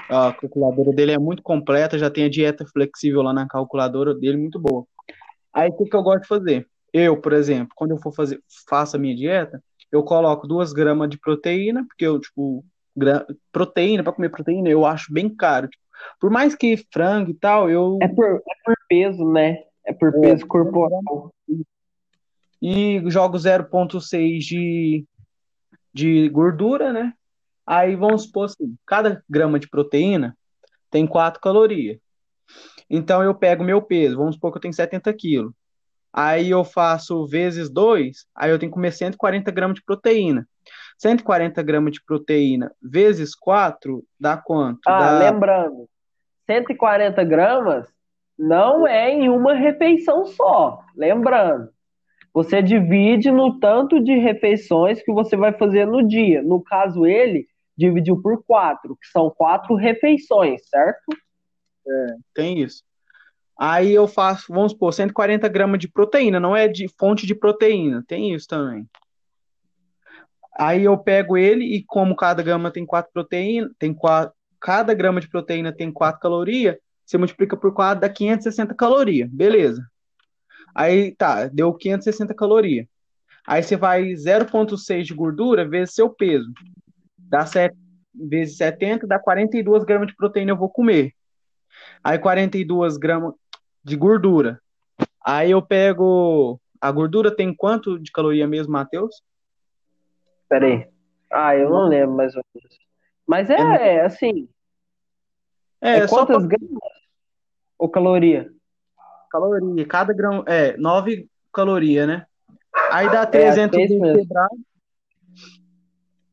a 0.10 0.34
calculadora 0.34 0.92
dele 0.92 1.14
é 1.14 1.18
muito 1.18 1.42
completa, 1.42 1.98
já 1.98 2.10
tem 2.10 2.26
a 2.26 2.30
dieta 2.30 2.66
flexível 2.66 3.22
lá 3.22 3.34
na 3.34 3.48
calculadora 3.48 4.14
dele, 4.14 4.38
muito 4.38 4.60
boa. 4.60 4.86
Aí 5.54 5.70
o 5.70 5.78
que 5.78 5.86
que 5.86 5.96
eu 5.96 6.04
gosto 6.04 6.22
de 6.24 6.28
fazer? 6.28 6.68
Eu, 6.94 7.20
por 7.20 7.34
exemplo, 7.34 7.74
quando 7.76 7.92
eu 7.92 7.98
for 7.98 8.14
fazer, 8.14 8.40
faço 8.70 8.96
a 8.98 9.00
minha 9.00 9.16
dieta, 9.16 9.64
eu 9.92 10.04
coloco 10.04 10.48
duas 10.48 10.74
gramas 10.74 11.10
de 11.10 11.18
proteína, 11.18 11.86
porque 11.88 12.06
eu, 12.06 12.20
tipo, 12.20 12.64
gra- 12.96 13.26
proteína, 13.52 14.04
para 14.04 14.14
comer 14.14 14.30
proteína, 14.30 14.70
eu 14.70 14.86
acho 14.86 15.14
bem 15.14 15.30
caro. 15.30 15.68
Tipo, 15.68 15.84
por 16.20 16.30
mais 16.30 16.56
que 16.56 16.78
frango 16.92 17.32
e 17.32 17.34
tal, 17.34 17.70
eu. 17.70 17.98
É 18.02 18.08
por, 18.08 18.26
é 18.26 18.54
por 18.66 18.76
peso, 18.90 19.30
né? 19.32 19.64
É 19.86 19.94
por 19.94 20.12
peso 20.20 20.46
corporal. 20.48 21.32
E 22.62 23.02
jogo 23.10 23.38
0,6 23.38 24.40
de, 24.40 25.06
de 25.94 26.30
gordura, 26.30 26.94
né? 26.94 27.14
Aí 27.66 27.96
vamos 27.96 28.24
supor 28.24 28.46
assim, 28.46 28.76
cada 28.86 29.24
grama 29.30 29.60
de 29.60 29.70
proteína 29.70 30.38
tem 30.90 31.08
4 31.08 31.42
calorias. 31.42 31.98
Então 32.90 33.24
eu 33.24 33.34
pego 33.34 33.64
meu 33.64 33.82
peso, 33.82 34.18
vamos 34.18 34.36
supor 34.36 34.52
que 34.52 34.58
eu 34.58 34.62
tenho 34.62 34.74
70 34.74 35.14
quilos. 35.14 35.54
Aí 36.14 36.50
eu 36.50 36.64
faço 36.66 37.26
vezes 37.26 37.70
2, 37.70 38.26
aí 38.36 38.52
eu 38.52 38.60
tenho 38.60 38.70
que 38.70 38.76
comer 38.76 38.92
140 38.92 39.50
gramas 39.50 39.76
de 39.76 39.84
proteína. 39.84 40.46
140 40.98 41.64
gramas 41.64 41.94
de 41.94 42.04
proteína 42.04 42.72
vezes 42.82 43.34
4 43.34 44.04
dá 44.20 44.38
quanto? 44.38 44.82
Ah, 44.86 45.00
dá... 45.00 45.32
lembrando, 45.32 45.90
140 46.46 47.24
gramas 47.24 47.88
não 48.38 48.86
é 48.86 49.10
em 49.10 49.30
uma 49.30 49.54
refeição 49.54 50.26
só. 50.26 50.84
Lembrando, 50.96 51.70
você 52.34 52.62
divide 52.62 53.32
no 53.32 53.60
tanto 53.60 54.02
de 54.04 54.18
refeições 54.18 55.02
que 55.04 55.12
você 55.12 55.36
vai 55.36 55.52
fazer 55.54 55.86
no 55.86 56.08
dia. 56.08 56.42
No 56.42 56.62
caso, 56.62 57.06
ele 57.06 57.48
dividiu 57.78 58.22
por 58.22 58.44
quatro, 58.44 58.96
que 58.96 59.08
são 59.08 59.30
quatro 59.30 59.76
refeições, 59.76 60.68
certo? 60.70 61.02
Tem 62.34 62.60
isso. 62.60 62.84
Aí 63.60 63.92
eu 63.92 64.08
faço, 64.08 64.46
vamos 64.50 64.72
supor, 64.72 64.94
140 64.94 65.48
gramas 65.48 65.80
de 65.80 65.88
proteína, 65.88 66.40
não 66.40 66.56
é 66.56 66.68
de 66.68 66.88
fonte 67.00 67.28
de 67.28 67.36
proteína, 67.36 68.04
tem 68.08 68.34
isso 68.34 68.48
também. 68.48 68.88
Aí 70.58 70.84
eu 70.84 70.98
pego 70.98 71.38
ele 71.38 71.64
e 71.66 71.84
como 71.84 72.16
cada 72.16 72.42
grama 72.44 72.72
tem 72.72 72.86
quatro 72.86 73.12
proteínas, 73.14 73.72
tem 73.78 73.94
quatro, 73.94 74.34
cada 74.60 74.94
grama 74.94 75.20
de 75.20 75.28
proteína 75.28 75.74
tem 75.74 75.92
4 75.92 76.20
calorias, 76.22 76.78
você 77.06 77.18
multiplica 77.18 77.58
por 77.58 77.74
4 77.74 78.02
dá 78.02 78.10
560 78.10 78.76
calorias, 78.76 79.30
beleza. 79.30 79.84
Aí 80.74 81.16
tá, 81.16 81.48
deu 81.48 81.74
560 81.74 82.34
calorias. 82.34 82.88
Aí 83.46 83.64
você 83.64 83.76
vai 83.76 84.14
0,6 84.14 85.04
de 85.04 85.14
gordura 85.14 85.68
vezes 85.68 85.96
seu 85.96 86.10
peso. 86.10 86.52
Dá 87.18 87.46
7 87.46 87.76
vezes 88.14 88.58
70, 88.58 89.08
dá 89.08 89.20
42 89.20 89.84
gramas 89.84 90.08
de 90.08 90.16
proteína 90.16 90.52
eu 90.52 90.58
vou 90.58 90.70
comer. 90.70 91.14
Aí 92.04 92.18
42 92.18 92.98
gramas 92.98 93.34
de 93.84 93.96
gordura. 93.96 94.60
Aí 95.26 95.52
eu 95.52 95.62
pego. 95.62 96.60
A 96.80 96.92
gordura 96.92 97.36
tem 97.36 97.54
quanto 97.54 98.00
de 98.00 98.12
caloria 98.12 98.48
mesmo, 98.48 98.74
Matheus? 98.74 99.22
Pera 100.50 100.66
aí. 100.66 100.88
Ah, 101.32 101.56
eu 101.56 101.70
não 101.70 101.88
lembro 101.88 102.16
mais 102.16 102.36
ou 102.36 102.44
menos. 102.54 102.78
Mas 103.26 103.50
é, 103.50 103.96
é 103.96 104.02
assim, 104.02 104.50
É, 105.80 106.00
é 106.00 106.08
só 106.08 106.26
quantas 106.26 106.46
gramas 106.46 106.80
ou 107.78 107.90
caloria? 107.90 108.52
Caloria. 109.32 109.86
Cada 109.88 110.14
grão. 110.14 110.44
É, 110.48 110.76
9 110.78 111.28
calorias, 111.54 112.08
né? 112.08 112.26
Aí 112.92 113.10
dá 113.10 113.26
300 113.26 113.80
é 113.80 113.88
quebrado. 113.88 114.56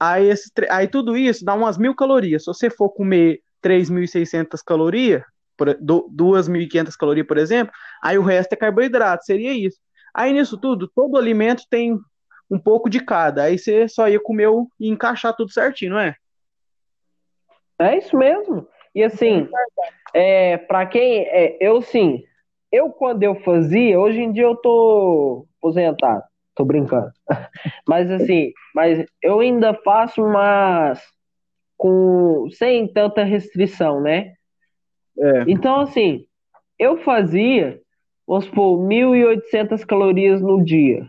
Aí, 0.00 0.28
esse, 0.28 0.50
aí 0.70 0.86
tudo 0.86 1.16
isso 1.16 1.44
dá 1.44 1.54
umas 1.54 1.76
mil 1.76 1.94
calorias. 1.94 2.44
Se 2.44 2.46
você 2.46 2.70
for 2.70 2.90
comer 2.90 3.40
3.600 3.60 4.62
calorias, 4.62 5.22
por, 5.56 5.74
do- 5.80 6.08
2.500 6.10 6.94
calorias, 6.96 7.26
por 7.26 7.36
exemplo, 7.36 7.72
aí 8.02 8.16
o 8.16 8.22
resto 8.22 8.52
é 8.52 8.56
carboidrato, 8.56 9.24
seria 9.24 9.52
isso. 9.52 9.78
Aí 10.14 10.32
nisso 10.32 10.56
tudo, 10.56 10.88
todo 10.94 11.16
alimento 11.16 11.64
tem 11.68 11.98
um 12.50 12.58
pouco 12.58 12.88
de 12.88 13.00
cada. 13.00 13.42
Aí 13.44 13.58
você 13.58 13.88
só 13.88 14.08
ia 14.08 14.20
comer 14.20 14.48
e 14.78 14.88
encaixar 14.88 15.34
tudo 15.34 15.52
certinho, 15.52 15.92
não 15.92 16.00
é? 16.00 16.14
É 17.80 17.98
isso 17.98 18.16
mesmo. 18.16 18.66
E 18.94 19.02
assim, 19.02 19.48
é, 20.14 20.56
para 20.56 20.86
quem 20.86 21.22
é, 21.26 21.56
eu 21.60 21.82
sim, 21.82 22.24
eu 22.70 22.90
quando 22.90 23.22
eu 23.22 23.34
fazia, 23.42 23.98
hoje 23.98 24.20
em 24.20 24.32
dia 24.32 24.44
eu 24.44 24.56
tô 24.56 25.46
aposentado, 25.58 26.22
tô 26.54 26.64
brincando. 26.64 27.10
Mas 27.86 28.10
assim, 28.10 28.52
mas 28.74 29.04
eu 29.22 29.40
ainda 29.40 29.74
faço, 29.74 30.22
mas 30.22 31.02
com 31.76 32.48
sem 32.52 32.86
tanta 32.92 33.24
restrição, 33.24 34.00
né? 34.00 34.34
É. 35.18 35.44
Então 35.46 35.80
assim, 35.80 36.26
eu 36.78 36.98
fazia, 36.98 37.80
vamos 38.26 38.44
supor, 38.46 38.78
1.800 38.86 39.84
calorias 39.84 40.40
no 40.40 40.62
dia. 40.62 41.06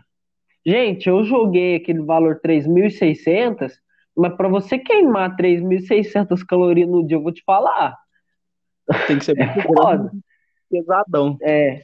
Gente, 0.64 1.08
eu 1.08 1.24
joguei 1.24 1.76
aquele 1.76 2.02
valor 2.02 2.40
3.600, 2.44 3.72
mas 4.16 4.34
para 4.36 4.48
você 4.48 4.78
queimar 4.78 5.36
3.600 5.36 6.44
calorias 6.44 6.88
no 6.88 7.06
dia, 7.06 7.16
eu 7.16 7.22
vou 7.22 7.32
te 7.32 7.42
falar. 7.44 7.96
Tem 9.06 9.18
que 9.18 9.24
ser 9.24 9.38
é 9.40 9.62
foda. 9.62 10.10
Pesadão. 10.70 11.36
É. 11.42 11.82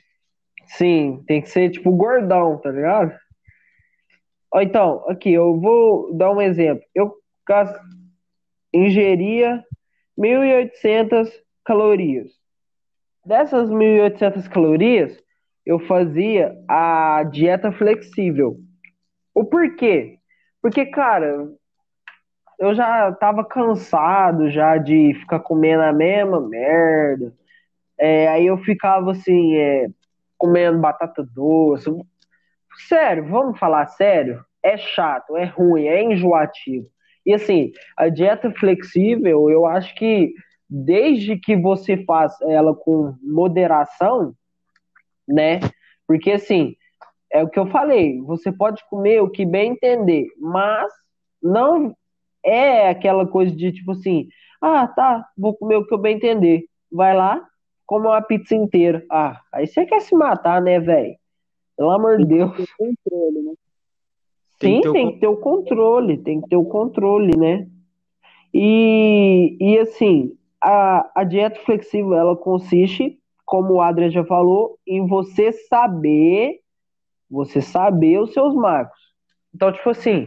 Sim, 0.66 1.22
tem 1.26 1.40
que 1.40 1.48
ser 1.48 1.70
tipo 1.70 1.92
gordão, 1.92 2.58
tá 2.58 2.70
ligado? 2.70 3.12
Ó, 4.52 4.60
então, 4.60 5.04
aqui, 5.08 5.32
eu 5.32 5.58
vou 5.60 6.16
dar 6.16 6.32
um 6.32 6.40
exemplo. 6.40 6.84
Eu 6.94 7.14
ingeria 8.72 9.62
1.800 10.18 11.30
calorias. 11.64 12.30
Dessas 13.24 13.70
1.800 13.70 14.48
calorias, 14.48 15.20
eu 15.64 15.78
fazia 15.80 16.56
a 16.68 17.24
dieta 17.24 17.72
flexível. 17.72 18.56
O 19.34 19.44
porquê? 19.44 20.18
Porque, 20.62 20.86
cara, 20.86 21.48
eu 22.58 22.74
já 22.74 23.12
tava 23.12 23.44
cansado 23.44 24.50
já 24.50 24.78
de 24.78 25.14
ficar 25.20 25.40
comendo 25.40 25.82
a 25.82 25.92
mesma 25.92 26.40
merda. 26.40 27.32
É, 27.98 28.28
aí 28.28 28.46
eu 28.46 28.58
ficava 28.58 29.12
assim, 29.12 29.56
é, 29.56 29.88
comendo 30.36 30.78
batata 30.78 31.26
doce. 31.34 31.90
Sério, 32.88 33.26
vamos 33.28 33.58
falar 33.58 33.86
sério? 33.86 34.44
É 34.62 34.76
chato, 34.76 35.36
é 35.36 35.44
ruim, 35.44 35.86
é 35.86 36.02
enjoativo. 36.02 36.86
E 37.24 37.32
assim, 37.34 37.72
a 37.96 38.08
dieta 38.08 38.50
flexível, 38.52 39.50
eu 39.50 39.66
acho 39.66 39.94
que 39.94 40.32
desde 40.68 41.36
que 41.36 41.56
você 41.56 41.96
faça 42.04 42.44
ela 42.50 42.74
com 42.74 43.14
moderação, 43.22 44.34
né? 45.26 45.60
Porque 46.06 46.32
assim, 46.32 46.76
é 47.30 47.42
o 47.42 47.48
que 47.48 47.58
eu 47.58 47.66
falei, 47.66 48.20
você 48.22 48.52
pode 48.52 48.82
comer 48.88 49.20
o 49.22 49.30
que 49.30 49.44
bem 49.44 49.72
entender, 49.72 50.26
mas 50.38 50.90
não 51.42 51.96
é 52.44 52.88
aquela 52.88 53.26
coisa 53.26 53.54
de 53.54 53.72
tipo 53.72 53.92
assim, 53.92 54.28
ah, 54.60 54.86
tá, 54.86 55.28
vou 55.36 55.54
comer 55.56 55.76
o 55.76 55.86
que 55.86 55.94
eu 55.94 55.98
bem 55.98 56.16
entender. 56.16 56.64
Vai 56.90 57.14
lá, 57.14 57.44
come 57.86 58.06
uma 58.06 58.20
pizza 58.20 58.54
inteira. 58.54 59.04
Ah, 59.10 59.40
aí 59.52 59.66
você 59.66 59.86
quer 59.86 60.00
se 60.00 60.14
matar, 60.14 60.60
né, 60.60 60.80
velho? 60.80 61.16
Pelo 61.76 61.90
amor 61.90 62.18
de 62.18 62.24
Deus. 62.24 62.50
Controle, 62.76 63.42
né? 63.42 63.52
Sim, 64.60 64.80
tem, 64.80 64.92
tem 64.92 65.12
que 65.12 65.20
ter 65.20 65.26
o 65.26 65.36
controle, 65.36 66.18
tem 66.18 66.40
que 66.40 66.48
ter 66.48 66.56
o 66.56 66.64
controle, 66.64 67.36
né? 67.36 67.66
E, 68.52 69.56
e 69.60 69.78
assim, 69.78 70.36
a, 70.62 71.10
a 71.14 71.24
dieta 71.24 71.60
flexível, 71.60 72.14
ela 72.14 72.34
consiste, 72.34 73.18
como 73.44 73.74
o 73.74 73.80
Adrian 73.82 74.10
já 74.10 74.24
falou, 74.24 74.78
em 74.86 75.06
você 75.06 75.52
saber, 75.52 76.60
você 77.30 77.60
saber 77.60 78.18
os 78.18 78.32
seus 78.32 78.54
marcos. 78.54 78.98
Então, 79.54 79.70
tipo 79.70 79.90
assim, 79.90 80.26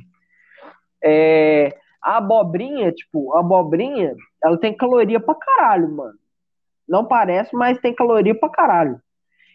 é, 1.03 1.75
a 2.01 2.17
abobrinha, 2.17 2.91
tipo, 2.91 3.35
a 3.35 3.39
abobrinha, 3.39 4.15
ela 4.43 4.59
tem 4.59 4.75
caloria 4.75 5.19
pra 5.19 5.35
caralho, 5.35 5.89
mano. 5.91 6.17
Não 6.89 7.05
parece, 7.05 7.55
mas 7.55 7.79
tem 7.79 7.93
caloria 7.93 8.33
pra 8.33 8.49
caralho. 8.49 8.99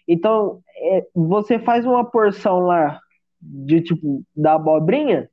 Então, 0.06 0.62
é, 0.76 1.06
você 1.14 1.58
faz 1.58 1.84
uma 1.84 2.04
porção 2.04 2.60
lá 2.60 3.00
de, 3.40 3.82
tipo, 3.82 4.22
da 4.34 4.54
abobrinha, 4.54 5.28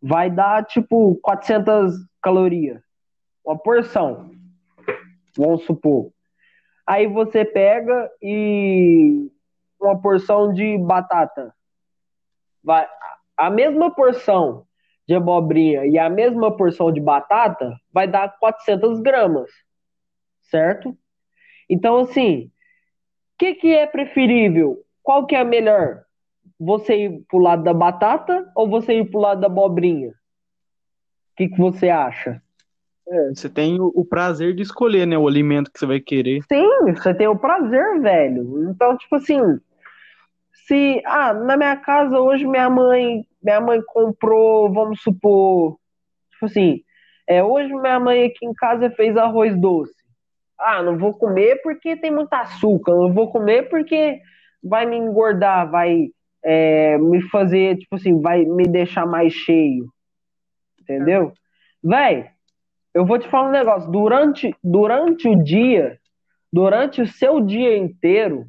vai 0.00 0.30
dar, 0.30 0.64
tipo, 0.64 1.16
400 1.16 1.94
calorias. 2.22 2.80
Uma 3.44 3.58
porção. 3.58 4.30
Vamos 5.36 5.64
supor. 5.64 6.12
Aí 6.86 7.06
você 7.06 7.44
pega 7.44 8.10
e 8.22 9.30
uma 9.80 10.00
porção 10.00 10.52
de 10.52 10.78
batata. 10.78 11.54
Vai, 12.62 12.86
a 13.36 13.50
mesma 13.50 13.90
porção 13.90 14.66
de 15.08 15.14
abobrinha 15.14 15.86
e 15.86 15.98
a 15.98 16.08
mesma 16.08 16.56
porção 16.56 16.92
de 16.92 17.00
batata 17.00 17.76
vai 17.92 18.06
dar 18.06 18.36
400 18.38 19.00
gramas, 19.00 19.50
certo? 20.42 20.96
Então, 21.68 21.98
assim, 21.98 22.46
o 22.46 23.38
que, 23.38 23.54
que 23.54 23.74
é 23.74 23.86
preferível? 23.86 24.78
Qual 25.02 25.26
que 25.26 25.34
é 25.34 25.44
melhor? 25.44 26.02
Você 26.58 27.06
ir 27.06 27.24
pro 27.28 27.38
lado 27.38 27.62
da 27.62 27.72
batata 27.72 28.50
ou 28.54 28.68
você 28.68 29.00
ir 29.00 29.10
pro 29.10 29.20
lado 29.20 29.40
da 29.40 29.46
abobrinha? 29.46 30.10
O 30.10 30.12
que, 31.36 31.48
que 31.48 31.58
você 31.58 31.88
acha? 31.88 32.42
É, 33.08 33.28
você 33.30 33.48
tem 33.48 33.80
o, 33.80 33.90
o, 33.94 34.04
prazer 34.04 34.54
de 34.54 34.62
escolher, 34.62 35.06
né, 35.06 35.18
o 35.18 35.26
alimento 35.26 35.70
que 35.72 35.78
você 35.78 35.86
vai 35.86 36.00
querer. 36.00 36.42
Sim, 36.48 36.92
você 36.94 37.14
tem 37.14 37.26
o 37.26 37.38
prazer, 37.38 38.00
velho. 38.00 38.70
Então, 38.70 38.96
tipo 38.96 39.16
assim, 39.16 39.40
se 40.52 41.02
ah, 41.04 41.32
na 41.32 41.56
minha 41.56 41.76
casa 41.76 42.20
hoje 42.20 42.46
minha 42.46 42.70
mãe 42.70 43.26
minha 43.42 43.60
mãe 43.60 43.80
comprou, 43.86 44.72
vamos 44.72 45.00
supor, 45.00 45.78
tipo 46.30 46.46
assim, 46.46 46.82
é, 47.26 47.42
hoje 47.42 47.72
minha 47.72 47.98
mãe 47.98 48.26
aqui 48.26 48.44
em 48.44 48.52
casa 48.52 48.90
fez 48.90 49.16
arroz 49.16 49.58
doce. 49.58 49.94
Ah, 50.60 50.82
não 50.82 50.98
vou 50.98 51.14
comer 51.14 51.60
porque 51.62 51.96
tem 51.96 52.10
muito 52.10 52.32
açúcar, 52.32 52.92
não 52.92 53.12
vou 53.12 53.30
comer 53.30 53.68
porque 53.68 54.20
vai 54.62 54.86
me 54.86 54.96
engordar, 54.96 55.70
vai 55.70 56.08
é, 56.44 56.98
me 56.98 57.22
fazer, 57.30 57.78
tipo 57.78 57.96
assim, 57.96 58.20
vai 58.20 58.44
me 58.44 58.64
deixar 58.64 59.06
mais 59.06 59.32
cheio. 59.32 59.86
Entendeu? 60.80 61.32
Véi, 61.82 62.28
eu 62.92 63.06
vou 63.06 63.18
te 63.18 63.28
falar 63.28 63.48
um 63.48 63.52
negócio. 63.52 63.90
Durante, 63.90 64.54
durante 64.62 65.28
o 65.28 65.42
dia, 65.42 65.98
durante 66.52 67.00
o 67.00 67.06
seu 67.06 67.40
dia 67.40 67.76
inteiro, 67.76 68.46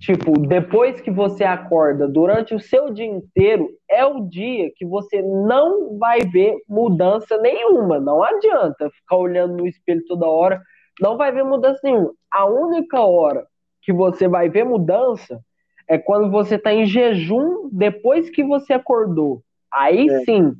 Tipo, 0.00 0.38
depois 0.38 1.00
que 1.00 1.10
você 1.10 1.42
acorda, 1.42 2.06
durante 2.06 2.54
o 2.54 2.60
seu 2.60 2.92
dia 2.92 3.04
inteiro, 3.04 3.68
é 3.90 4.04
o 4.04 4.20
dia 4.28 4.70
que 4.76 4.86
você 4.86 5.20
não 5.20 5.98
vai 5.98 6.20
ver 6.20 6.56
mudança 6.68 7.36
nenhuma. 7.38 7.98
Não 7.98 8.22
adianta 8.22 8.90
ficar 8.90 9.16
olhando 9.16 9.56
no 9.56 9.66
espelho 9.66 10.04
toda 10.06 10.26
hora, 10.26 10.62
não 11.00 11.16
vai 11.16 11.32
ver 11.32 11.44
mudança 11.44 11.80
nenhuma. 11.82 12.12
A 12.30 12.46
única 12.46 13.00
hora 13.00 13.46
que 13.82 13.92
você 13.92 14.28
vai 14.28 14.48
ver 14.48 14.64
mudança 14.64 15.40
é 15.88 15.96
quando 15.96 16.30
você 16.30 16.56
está 16.56 16.72
em 16.72 16.84
jejum 16.84 17.68
depois 17.72 18.28
que 18.28 18.44
você 18.44 18.74
acordou. 18.74 19.42
Aí 19.72 20.08
é. 20.08 20.20
sim. 20.20 20.54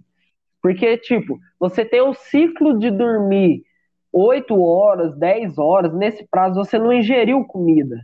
Porque, 0.63 0.97
tipo, 0.99 1.39
você 1.59 1.85
tem 1.85 2.01
o 2.01 2.15
ciclo 2.15 2.79
de 2.79 2.91
dormir 2.91 3.63
8 4.13 4.61
horas, 4.61 5.17
10 5.17 5.59
horas, 5.59 5.95
nesse 5.95 6.27
prazo 6.29 6.57
você 6.57 6.79
não 6.79 6.93
ingeriu 6.93 7.45
comida. 7.45 7.97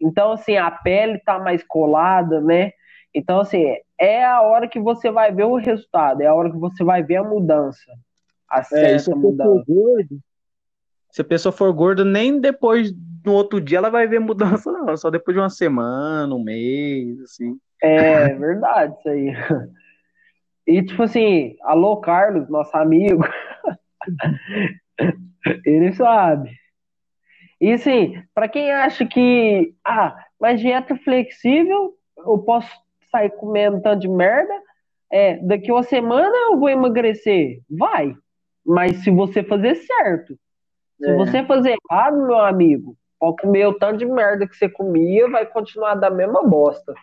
Então, 0.00 0.32
assim, 0.32 0.56
a 0.56 0.70
pele 0.70 1.18
tá 1.20 1.38
mais 1.38 1.62
colada, 1.62 2.40
né? 2.40 2.72
Então, 3.14 3.40
assim, 3.40 3.64
é 3.98 4.24
a 4.24 4.42
hora 4.42 4.66
que 4.66 4.80
você 4.80 5.10
vai 5.10 5.32
ver 5.32 5.44
o 5.44 5.56
resultado, 5.56 6.22
é 6.22 6.26
a 6.26 6.34
hora 6.34 6.50
que 6.50 6.58
você 6.58 6.82
vai 6.82 7.02
ver 7.02 7.16
a 7.16 7.24
mudança. 7.24 7.92
A 8.50 8.60
é, 8.60 8.64
certa 8.64 9.14
mudança. 9.14 9.64
Se 11.12 11.20
a 11.20 11.24
pessoa 11.24 11.52
for 11.52 11.70
gorda, 11.74 12.04
nem 12.06 12.40
depois, 12.40 12.90
no 13.24 13.32
outro 13.34 13.60
dia, 13.60 13.76
ela 13.76 13.90
vai 13.90 14.08
ver 14.08 14.18
mudança, 14.18 14.72
não. 14.72 14.96
Só 14.96 15.10
depois 15.10 15.36
de 15.36 15.40
uma 15.42 15.50
semana, 15.50 16.34
um 16.34 16.42
mês, 16.42 17.20
assim. 17.20 17.58
É 17.82 18.34
verdade, 18.34 18.94
isso 18.98 19.08
aí. 19.08 19.34
E, 20.66 20.80
tipo 20.82 21.02
assim, 21.02 21.56
alô, 21.62 21.96
Carlos, 21.98 22.48
nosso 22.48 22.74
amigo. 22.76 23.24
Ele 25.66 25.92
sabe. 25.92 26.50
E 27.60 27.72
assim, 27.72 28.22
para 28.32 28.48
quem 28.48 28.70
acha 28.70 29.04
que, 29.04 29.74
ah, 29.84 30.16
mas 30.40 30.60
dieta 30.60 30.96
flexível, 30.96 31.94
eu 32.16 32.38
posso 32.38 32.70
sair 33.10 33.30
comendo 33.30 33.82
tanto 33.82 34.00
de 34.00 34.08
merda, 34.08 34.52
é, 35.12 35.36
daqui 35.38 35.70
uma 35.70 35.82
semana 35.82 36.34
eu 36.50 36.58
vou 36.58 36.70
emagrecer. 36.70 37.60
Vai. 37.68 38.14
Mas 38.64 39.02
se 39.02 39.10
você 39.10 39.42
fazer 39.42 39.74
certo. 39.74 40.38
Se 41.02 41.10
é. 41.10 41.16
você 41.16 41.44
fazer 41.44 41.76
errado, 41.90 42.26
meu 42.26 42.38
amigo, 42.38 42.96
pode 43.18 43.42
comer 43.42 43.66
o 43.66 43.74
tanto 43.74 43.98
de 43.98 44.06
merda 44.06 44.46
que 44.46 44.56
você 44.56 44.68
comia, 44.68 45.28
vai 45.28 45.46
continuar 45.46 45.94
da 45.94 46.10
mesma 46.10 46.42
bosta. 46.42 46.94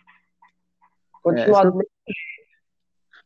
Continuar 1.22 1.66
é, 1.66 1.70
do 1.70 1.76
mesmo 1.76 1.90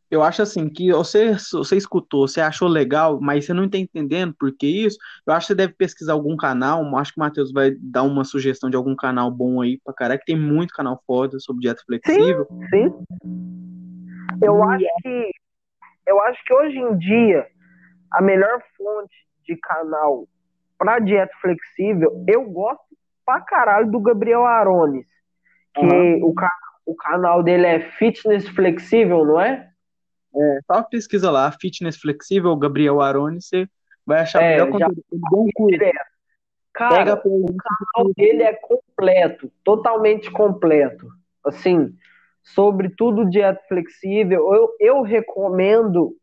eu 0.09 0.21
acho 0.21 0.41
assim 0.41 0.69
que 0.69 0.91
você, 0.91 1.33
você 1.51 1.75
escutou, 1.75 2.27
você 2.27 2.39
achou 2.39 2.67
legal, 2.67 3.19
mas 3.19 3.45
você 3.45 3.53
não 3.53 3.65
está 3.65 3.77
entendendo 3.77 4.35
por 4.39 4.55
que 4.55 4.67
isso. 4.67 4.97
Eu 5.25 5.33
acho 5.33 5.47
que 5.47 5.53
você 5.53 5.55
deve 5.55 5.73
pesquisar 5.73 6.13
algum 6.13 6.37
canal. 6.37 6.95
Acho 6.97 7.13
que 7.13 7.19
o 7.19 7.23
Matheus 7.23 7.51
vai 7.51 7.71
dar 7.71 8.03
uma 8.03 8.23
sugestão 8.23 8.69
de 8.69 8.77
algum 8.77 8.95
canal 8.95 9.31
bom 9.31 9.61
aí 9.61 9.79
pra 9.83 9.93
caralho, 9.93 10.19
que 10.19 10.25
tem 10.25 10.39
muito 10.39 10.73
canal 10.73 11.01
foda 11.07 11.39
sobre 11.39 11.61
dieta 11.61 11.81
flexível. 11.85 12.47
Sim, 12.69 12.89
sim. 12.89 13.05
Eu 14.41 14.63
acho 14.63 14.85
que 15.01 15.31
eu 16.07 16.21
acho 16.21 16.43
que 16.45 16.53
hoje 16.53 16.77
em 16.77 16.97
dia 16.97 17.47
a 18.11 18.21
melhor 18.21 18.61
fonte 18.77 19.15
de 19.43 19.57
canal 19.57 20.27
para 20.77 20.99
dieta 20.99 21.33
flexível, 21.41 22.23
eu 22.27 22.43
gosto 22.45 22.83
pra 23.25 23.41
caralho 23.41 23.89
do 23.89 23.99
Gabriel 23.99 24.45
Arones. 24.45 25.07
Que 25.73 25.85
uhum. 25.85 26.25
o, 26.25 26.35
o 26.85 26.95
canal 26.95 27.43
dele 27.43 27.65
é 27.65 27.79
Fitness 27.79 28.47
Flexível, 28.47 29.25
não 29.25 29.39
é? 29.41 29.69
É, 30.35 30.59
só 30.67 30.83
pesquisa 30.83 31.31
lá, 31.31 31.51
fitness 31.51 31.97
flexível, 31.97 32.55
Gabriel 32.57 33.01
Aroni, 33.01 33.41
você 33.41 33.67
vai 34.05 34.19
achar 34.21 34.43
é, 34.43 34.65
melhor 34.65 34.71
conteúdo. 34.71 35.67
Direto. 35.69 36.15
Cara, 36.73 37.21
o 37.23 37.55
canal 37.55 38.13
dele 38.13 38.43
é 38.43 38.53
completo, 38.53 39.49
totalmente 39.63 40.29
completo. 40.29 41.07
Assim, 41.45 41.95
sobre 42.43 42.89
tudo 42.89 43.29
dieta 43.29 43.61
flexível. 43.69 44.53
Eu, 44.53 44.75
eu 44.79 45.01
recomendo, 45.01 46.13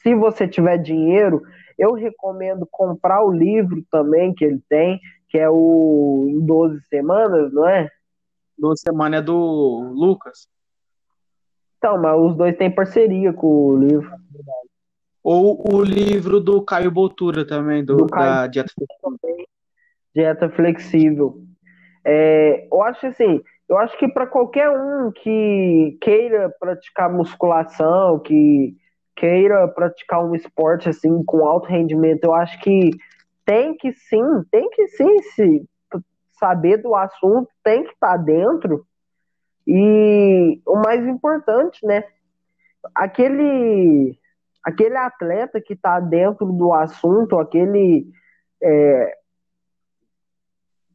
se 0.00 0.14
você 0.14 0.46
tiver 0.46 0.78
dinheiro, 0.78 1.42
eu 1.78 1.92
recomendo 1.92 2.66
comprar 2.70 3.22
o 3.24 3.30
livro 3.30 3.84
também 3.90 4.34
que 4.34 4.44
ele 4.44 4.60
tem, 4.68 5.00
que 5.28 5.38
é 5.38 5.48
o 5.48 6.26
em 6.28 6.40
12 6.44 6.80
semanas, 6.82 7.52
não 7.52 7.68
é? 7.68 7.90
12 8.58 8.80
semanas 8.80 9.20
é 9.20 9.22
do 9.22 9.92
Lucas. 9.94 10.48
Então, 11.78 12.00
mas 12.00 12.18
os 12.18 12.36
dois 12.36 12.56
têm 12.56 12.70
parceria 12.70 13.32
com 13.32 13.46
o 13.46 13.76
livro. 13.76 14.10
Ou 15.22 15.74
o 15.74 15.82
livro 15.82 16.40
do 16.40 16.62
Caio 16.62 16.90
Botura 16.90 17.46
também, 17.46 17.84
do, 17.84 17.96
do 17.96 18.06
da 18.06 18.46
Dieta 18.46 18.72
Flexível. 18.72 19.46
Dieta 20.14 20.50
Flexível. 20.50 21.42
É, 22.04 22.68
eu 22.72 22.82
acho 22.82 23.06
assim, 23.08 23.42
eu 23.68 23.76
acho 23.76 23.98
que 23.98 24.08
para 24.08 24.26
qualquer 24.26 24.70
um 24.70 25.10
que 25.10 25.98
queira 26.00 26.48
praticar 26.60 27.12
musculação, 27.12 28.20
que 28.20 28.76
queira 29.16 29.66
praticar 29.66 30.24
um 30.24 30.34
esporte 30.34 30.88
assim 30.88 31.24
com 31.24 31.46
alto 31.46 31.66
rendimento, 31.66 32.24
eu 32.24 32.34
acho 32.34 32.60
que 32.60 32.90
tem 33.44 33.74
que 33.76 33.92
sim, 33.92 34.44
tem 34.50 34.68
que 34.70 34.86
sim 34.88 35.22
se 35.22 35.68
saber 36.38 36.76
do 36.78 36.94
assunto, 36.94 37.48
tem 37.64 37.82
que 37.82 37.92
estar 37.92 38.12
tá 38.12 38.16
dentro. 38.16 38.86
E 39.66 40.60
o 40.66 40.76
mais 40.76 41.04
importante, 41.06 41.84
né? 41.84 42.04
Aquele 42.94 44.18
aquele 44.62 44.96
atleta 44.96 45.60
que 45.60 45.74
está 45.74 46.00
dentro 46.00 46.46
do 46.46 46.72
assunto, 46.72 47.38
aquele 47.38 48.08
é, 48.60 49.16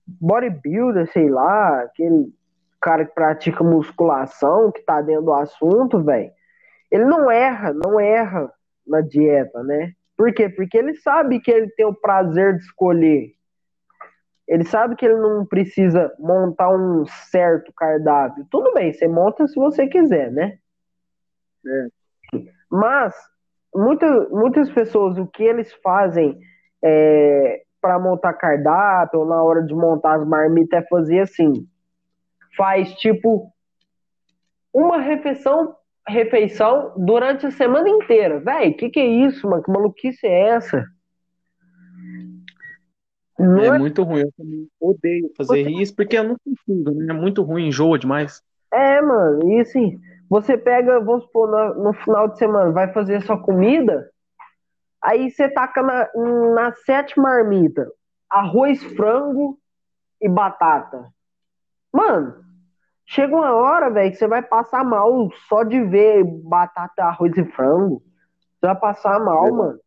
bodybuilder, 0.05 1.09
sei 1.11 1.29
lá, 1.29 1.83
aquele 1.83 2.33
cara 2.81 3.05
que 3.05 3.13
pratica 3.13 3.63
musculação, 3.63 4.71
que 4.71 4.81
tá 4.81 5.01
dentro 5.01 5.25
do 5.25 5.33
assunto, 5.33 6.03
velho, 6.03 6.31
ele 6.91 7.05
não 7.05 7.31
erra, 7.31 7.73
não 7.73 7.99
erra 7.99 8.51
na 8.85 9.01
dieta, 9.01 9.63
né? 9.63 9.93
Por 10.17 10.33
quê? 10.33 10.49
Porque 10.49 10.77
ele 10.77 10.93
sabe 10.95 11.39
que 11.39 11.49
ele 11.49 11.69
tem 11.71 11.85
o 11.85 11.95
prazer 11.95 12.57
de 12.57 12.63
escolher. 12.63 13.31
Ele 14.47 14.65
sabe 14.65 14.95
que 14.95 15.05
ele 15.05 15.15
não 15.15 15.45
precisa 15.45 16.13
montar 16.19 16.69
um 16.69 17.05
certo 17.29 17.71
cardápio. 17.73 18.45
Tudo 18.51 18.73
bem, 18.73 18.91
você 18.91 19.07
monta 19.07 19.47
se 19.47 19.55
você 19.55 19.87
quiser, 19.87 20.31
né? 20.31 20.57
É. 21.65 22.41
Mas 22.69 23.15
muita, 23.73 24.27
muitas 24.29 24.69
pessoas, 24.71 25.17
o 25.17 25.25
que 25.25 25.43
eles 25.43 25.71
fazem 25.81 26.37
é, 26.83 27.63
para 27.79 27.97
montar 27.97 28.33
cardápio 28.33 29.21
ou 29.21 29.25
na 29.25 29.41
hora 29.41 29.63
de 29.63 29.73
montar 29.73 30.15
as 30.15 30.27
marmitas 30.27 30.83
é 30.83 30.87
fazer 30.87 31.19
assim: 31.21 31.67
faz 32.55 32.93
tipo 32.95 33.51
uma 34.73 34.99
refeição 34.99 35.75
refeição 36.07 36.93
durante 36.97 37.45
a 37.45 37.51
semana 37.51 37.89
inteira. 37.89 38.39
Véi, 38.39 38.73
que 38.73 38.89
que 38.89 38.99
é 38.99 39.05
isso, 39.05 39.47
mano? 39.49 39.63
Que 39.63 39.71
maluquice 39.71 40.25
é 40.25 40.49
essa? 40.49 40.85
Não 43.37 43.59
é, 43.59 43.67
é 43.67 43.77
muito 43.77 44.03
ruim, 44.03 44.21
eu 44.21 44.31
também 44.37 44.67
odeio 44.79 45.31
fazer 45.35 45.63
você... 45.63 45.69
isso, 45.81 45.95
porque 45.95 46.17
eu 46.17 46.23
não 46.23 46.35
consigo, 46.45 46.91
né? 46.91 47.07
É 47.09 47.13
muito 47.13 47.41
ruim, 47.41 47.67
enjoa 47.67 47.97
demais. 47.97 48.41
É, 48.71 49.01
mano, 49.01 49.51
e 49.51 49.59
assim, 49.59 49.99
você 50.29 50.57
pega, 50.57 50.99
vamos 50.99 51.23
supor, 51.23 51.49
no, 51.49 51.83
no 51.85 51.93
final 51.93 52.27
de 52.27 52.37
semana, 52.37 52.71
vai 52.71 52.93
fazer 52.93 53.21
sua 53.23 53.41
comida, 53.41 54.09
aí 55.01 55.31
você 55.31 55.49
taca 55.49 55.81
na, 55.81 56.07
na 56.53 56.71
sete 56.85 57.19
marmita, 57.19 57.91
arroz, 58.29 58.83
frango 58.95 59.57
e 60.21 60.29
batata. 60.29 61.09
Mano, 61.91 62.35
chega 63.11 63.35
uma 63.35 63.53
hora, 63.53 63.89
velho, 63.89 64.09
que 64.09 64.17
você 64.17 64.27
vai 64.27 64.41
passar 64.41 64.83
mal 64.85 65.29
só 65.47 65.63
de 65.63 65.81
ver 65.83 66.23
batata, 66.23 67.03
arroz 67.03 67.35
e 67.37 67.43
frango. 67.43 68.01
Você 68.53 68.67
vai 68.67 68.75
passar 68.75 69.19
mal, 69.19 69.47
é. 69.47 69.51
mano. 69.51 69.79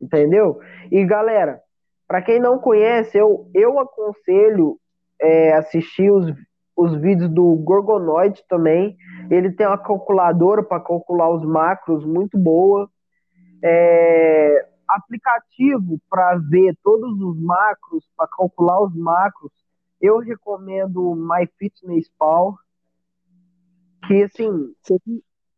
Entendeu? 0.00 0.60
E 0.90 1.04
galera, 1.04 1.60
para 2.08 2.22
quem 2.22 2.40
não 2.40 2.58
conhece, 2.58 3.18
eu, 3.18 3.50
eu 3.54 3.78
aconselho 3.78 4.78
é, 5.20 5.52
assistir 5.52 6.10
os, 6.10 6.34
os 6.74 6.98
vídeos 6.98 7.28
do 7.28 7.54
Gorgonoid 7.56 8.42
também. 8.48 8.96
Ele 9.30 9.52
tem 9.52 9.66
uma 9.66 9.76
calculadora 9.76 10.62
para 10.62 10.80
calcular 10.80 11.28
os 11.28 11.44
macros 11.44 12.02
muito 12.06 12.38
boa. 12.38 12.88
É, 13.62 14.66
aplicativo 14.88 16.00
para 16.08 16.36
ver 16.36 16.74
todos 16.82 17.20
os 17.20 17.38
macros, 17.38 18.08
para 18.16 18.26
calcular 18.26 18.80
os 18.80 18.96
macros 18.96 19.52
eu 20.00 20.18
recomendo 20.18 21.10
o 21.10 21.14
MyFitnessPal, 21.14 22.56
que 24.06 24.22
assim, 24.22 24.74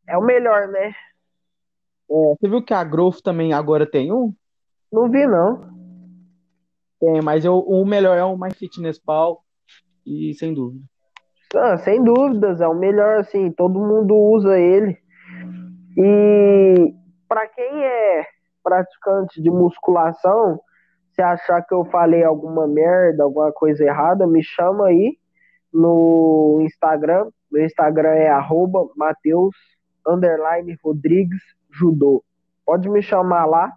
é 0.09 0.19
o 0.19 0.23
melhor, 0.23 0.69
né? 0.69 0.95
É, 2.11 2.35
você 2.35 2.49
viu 2.49 2.63
que 2.63 2.75
a 2.75 2.83
Growth 2.83 3.21
também 3.23 3.53
agora 3.53 3.87
tem 3.87 4.13
um? 4.13 4.35
Não 4.93 5.09
vi, 5.09 5.27
não. 5.27 5.73
Tem, 7.01 7.23
mas 7.23 7.45
eu, 7.45 7.59
o 7.59 7.85
melhor 7.87 8.17
é 8.17 8.25
o 8.25 8.37
MyFitnessPal, 8.37 9.43
e 10.07 10.35
sem 10.35 10.53
dúvida. 10.53 10.85
Ah, 11.55 11.77
sem 11.79 12.03
dúvidas, 12.03 12.61
é 12.61 12.69
o 12.69 12.75
melhor, 12.75 13.21
assim, 13.21 13.51
todo 13.53 13.79
mundo 13.79 14.17
usa 14.17 14.59
ele. 14.59 14.99
E 15.97 16.95
para 17.29 17.47
quem 17.49 17.85
é 17.85 18.27
praticante 18.63 19.43
de 19.43 19.51
musculação, 19.51 20.61
se 21.15 21.23
achar 21.23 21.63
que 21.63 21.75
eu 21.75 21.85
falei 21.85 22.25
alguma 22.25 22.67
merda, 22.67 23.25
alguma 23.25 23.53
coisa 23.53 23.85
errada, 23.85 24.27
me 24.27 24.43
chama 24.43 24.87
aí 24.87 25.17
no 25.73 26.59
Instagram. 26.63 27.29
Meu 27.51 27.65
Instagram 27.65 28.11
é 28.11 28.29
arroba 28.29 28.89
Mateus 28.97 29.55
Rodrigues 30.83 31.43
Judô. 31.71 32.25
Pode 32.65 32.89
me 32.89 33.03
chamar 33.03 33.45
lá, 33.45 33.73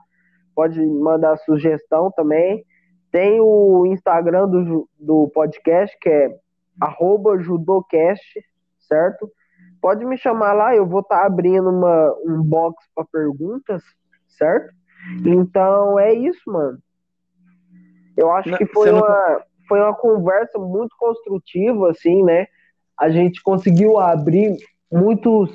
pode 0.56 0.84
mandar 0.86 1.38
sugestão 1.38 2.12
também. 2.12 2.66
Tem 3.12 3.40
o 3.40 3.86
Instagram 3.86 4.48
do, 4.48 4.90
do 5.00 5.30
podcast, 5.34 5.98
que 6.00 6.10
é 6.10 6.30
arroba 6.80 7.38
judocast, 7.40 8.42
certo? 8.80 9.30
Pode 9.82 10.06
me 10.06 10.18
chamar 10.18 10.54
lá, 10.54 10.76
eu 10.76 10.86
vou 10.86 11.02
estar 11.02 11.22
tá 11.22 11.26
abrindo 11.26 11.70
uma, 11.70 12.14
um 12.26 12.42
box 12.42 12.84
para 12.94 13.06
perguntas, 13.06 13.84
certo? 14.28 14.74
Então 15.26 16.00
é 16.00 16.14
isso, 16.14 16.42
mano. 16.48 16.80
Eu 18.18 18.32
acho 18.32 18.50
não, 18.50 18.58
que 18.58 18.66
foi 18.68 18.92
uma, 18.92 19.30
não... 19.30 19.42
foi 19.68 19.80
uma 19.80 19.94
conversa 19.94 20.58
muito 20.58 20.96
construtiva, 20.98 21.92
assim, 21.92 22.24
né? 22.24 22.48
A 22.98 23.10
gente 23.10 23.42
conseguiu 23.44 24.00
abrir 24.00 24.58
muitos. 24.92 25.52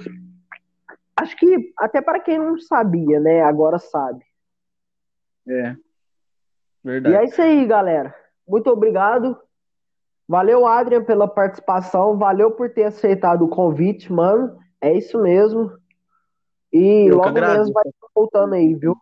Acho 1.16 1.36
que 1.36 1.72
até 1.78 2.00
para 2.00 2.20
quem 2.20 2.38
não 2.38 2.58
sabia, 2.58 3.18
né? 3.20 3.42
Agora 3.42 3.78
sabe. 3.78 4.24
É. 5.48 5.74
Verdade. 6.82 7.14
E 7.14 7.18
é 7.18 7.24
isso 7.24 7.40
aí, 7.40 7.66
galera. 7.66 8.14
Muito 8.46 8.70
obrigado. 8.70 9.38
Valeu, 10.28 10.66
Adrian, 10.66 11.02
pela 11.02 11.26
participação. 11.26 12.16
Valeu 12.16 12.52
por 12.52 12.70
ter 12.70 12.84
aceitado 12.84 13.44
o 13.44 13.48
convite, 13.48 14.12
mano. 14.12 14.58
É 14.80 14.92
isso 14.92 15.20
mesmo. 15.20 15.72
E 16.72 17.06
Eu 17.08 17.16
logo 17.16 17.32
mesmo 17.32 17.72
vai 17.72 17.84
voltando 18.14 18.54
aí, 18.54 18.74
viu? 18.74 18.96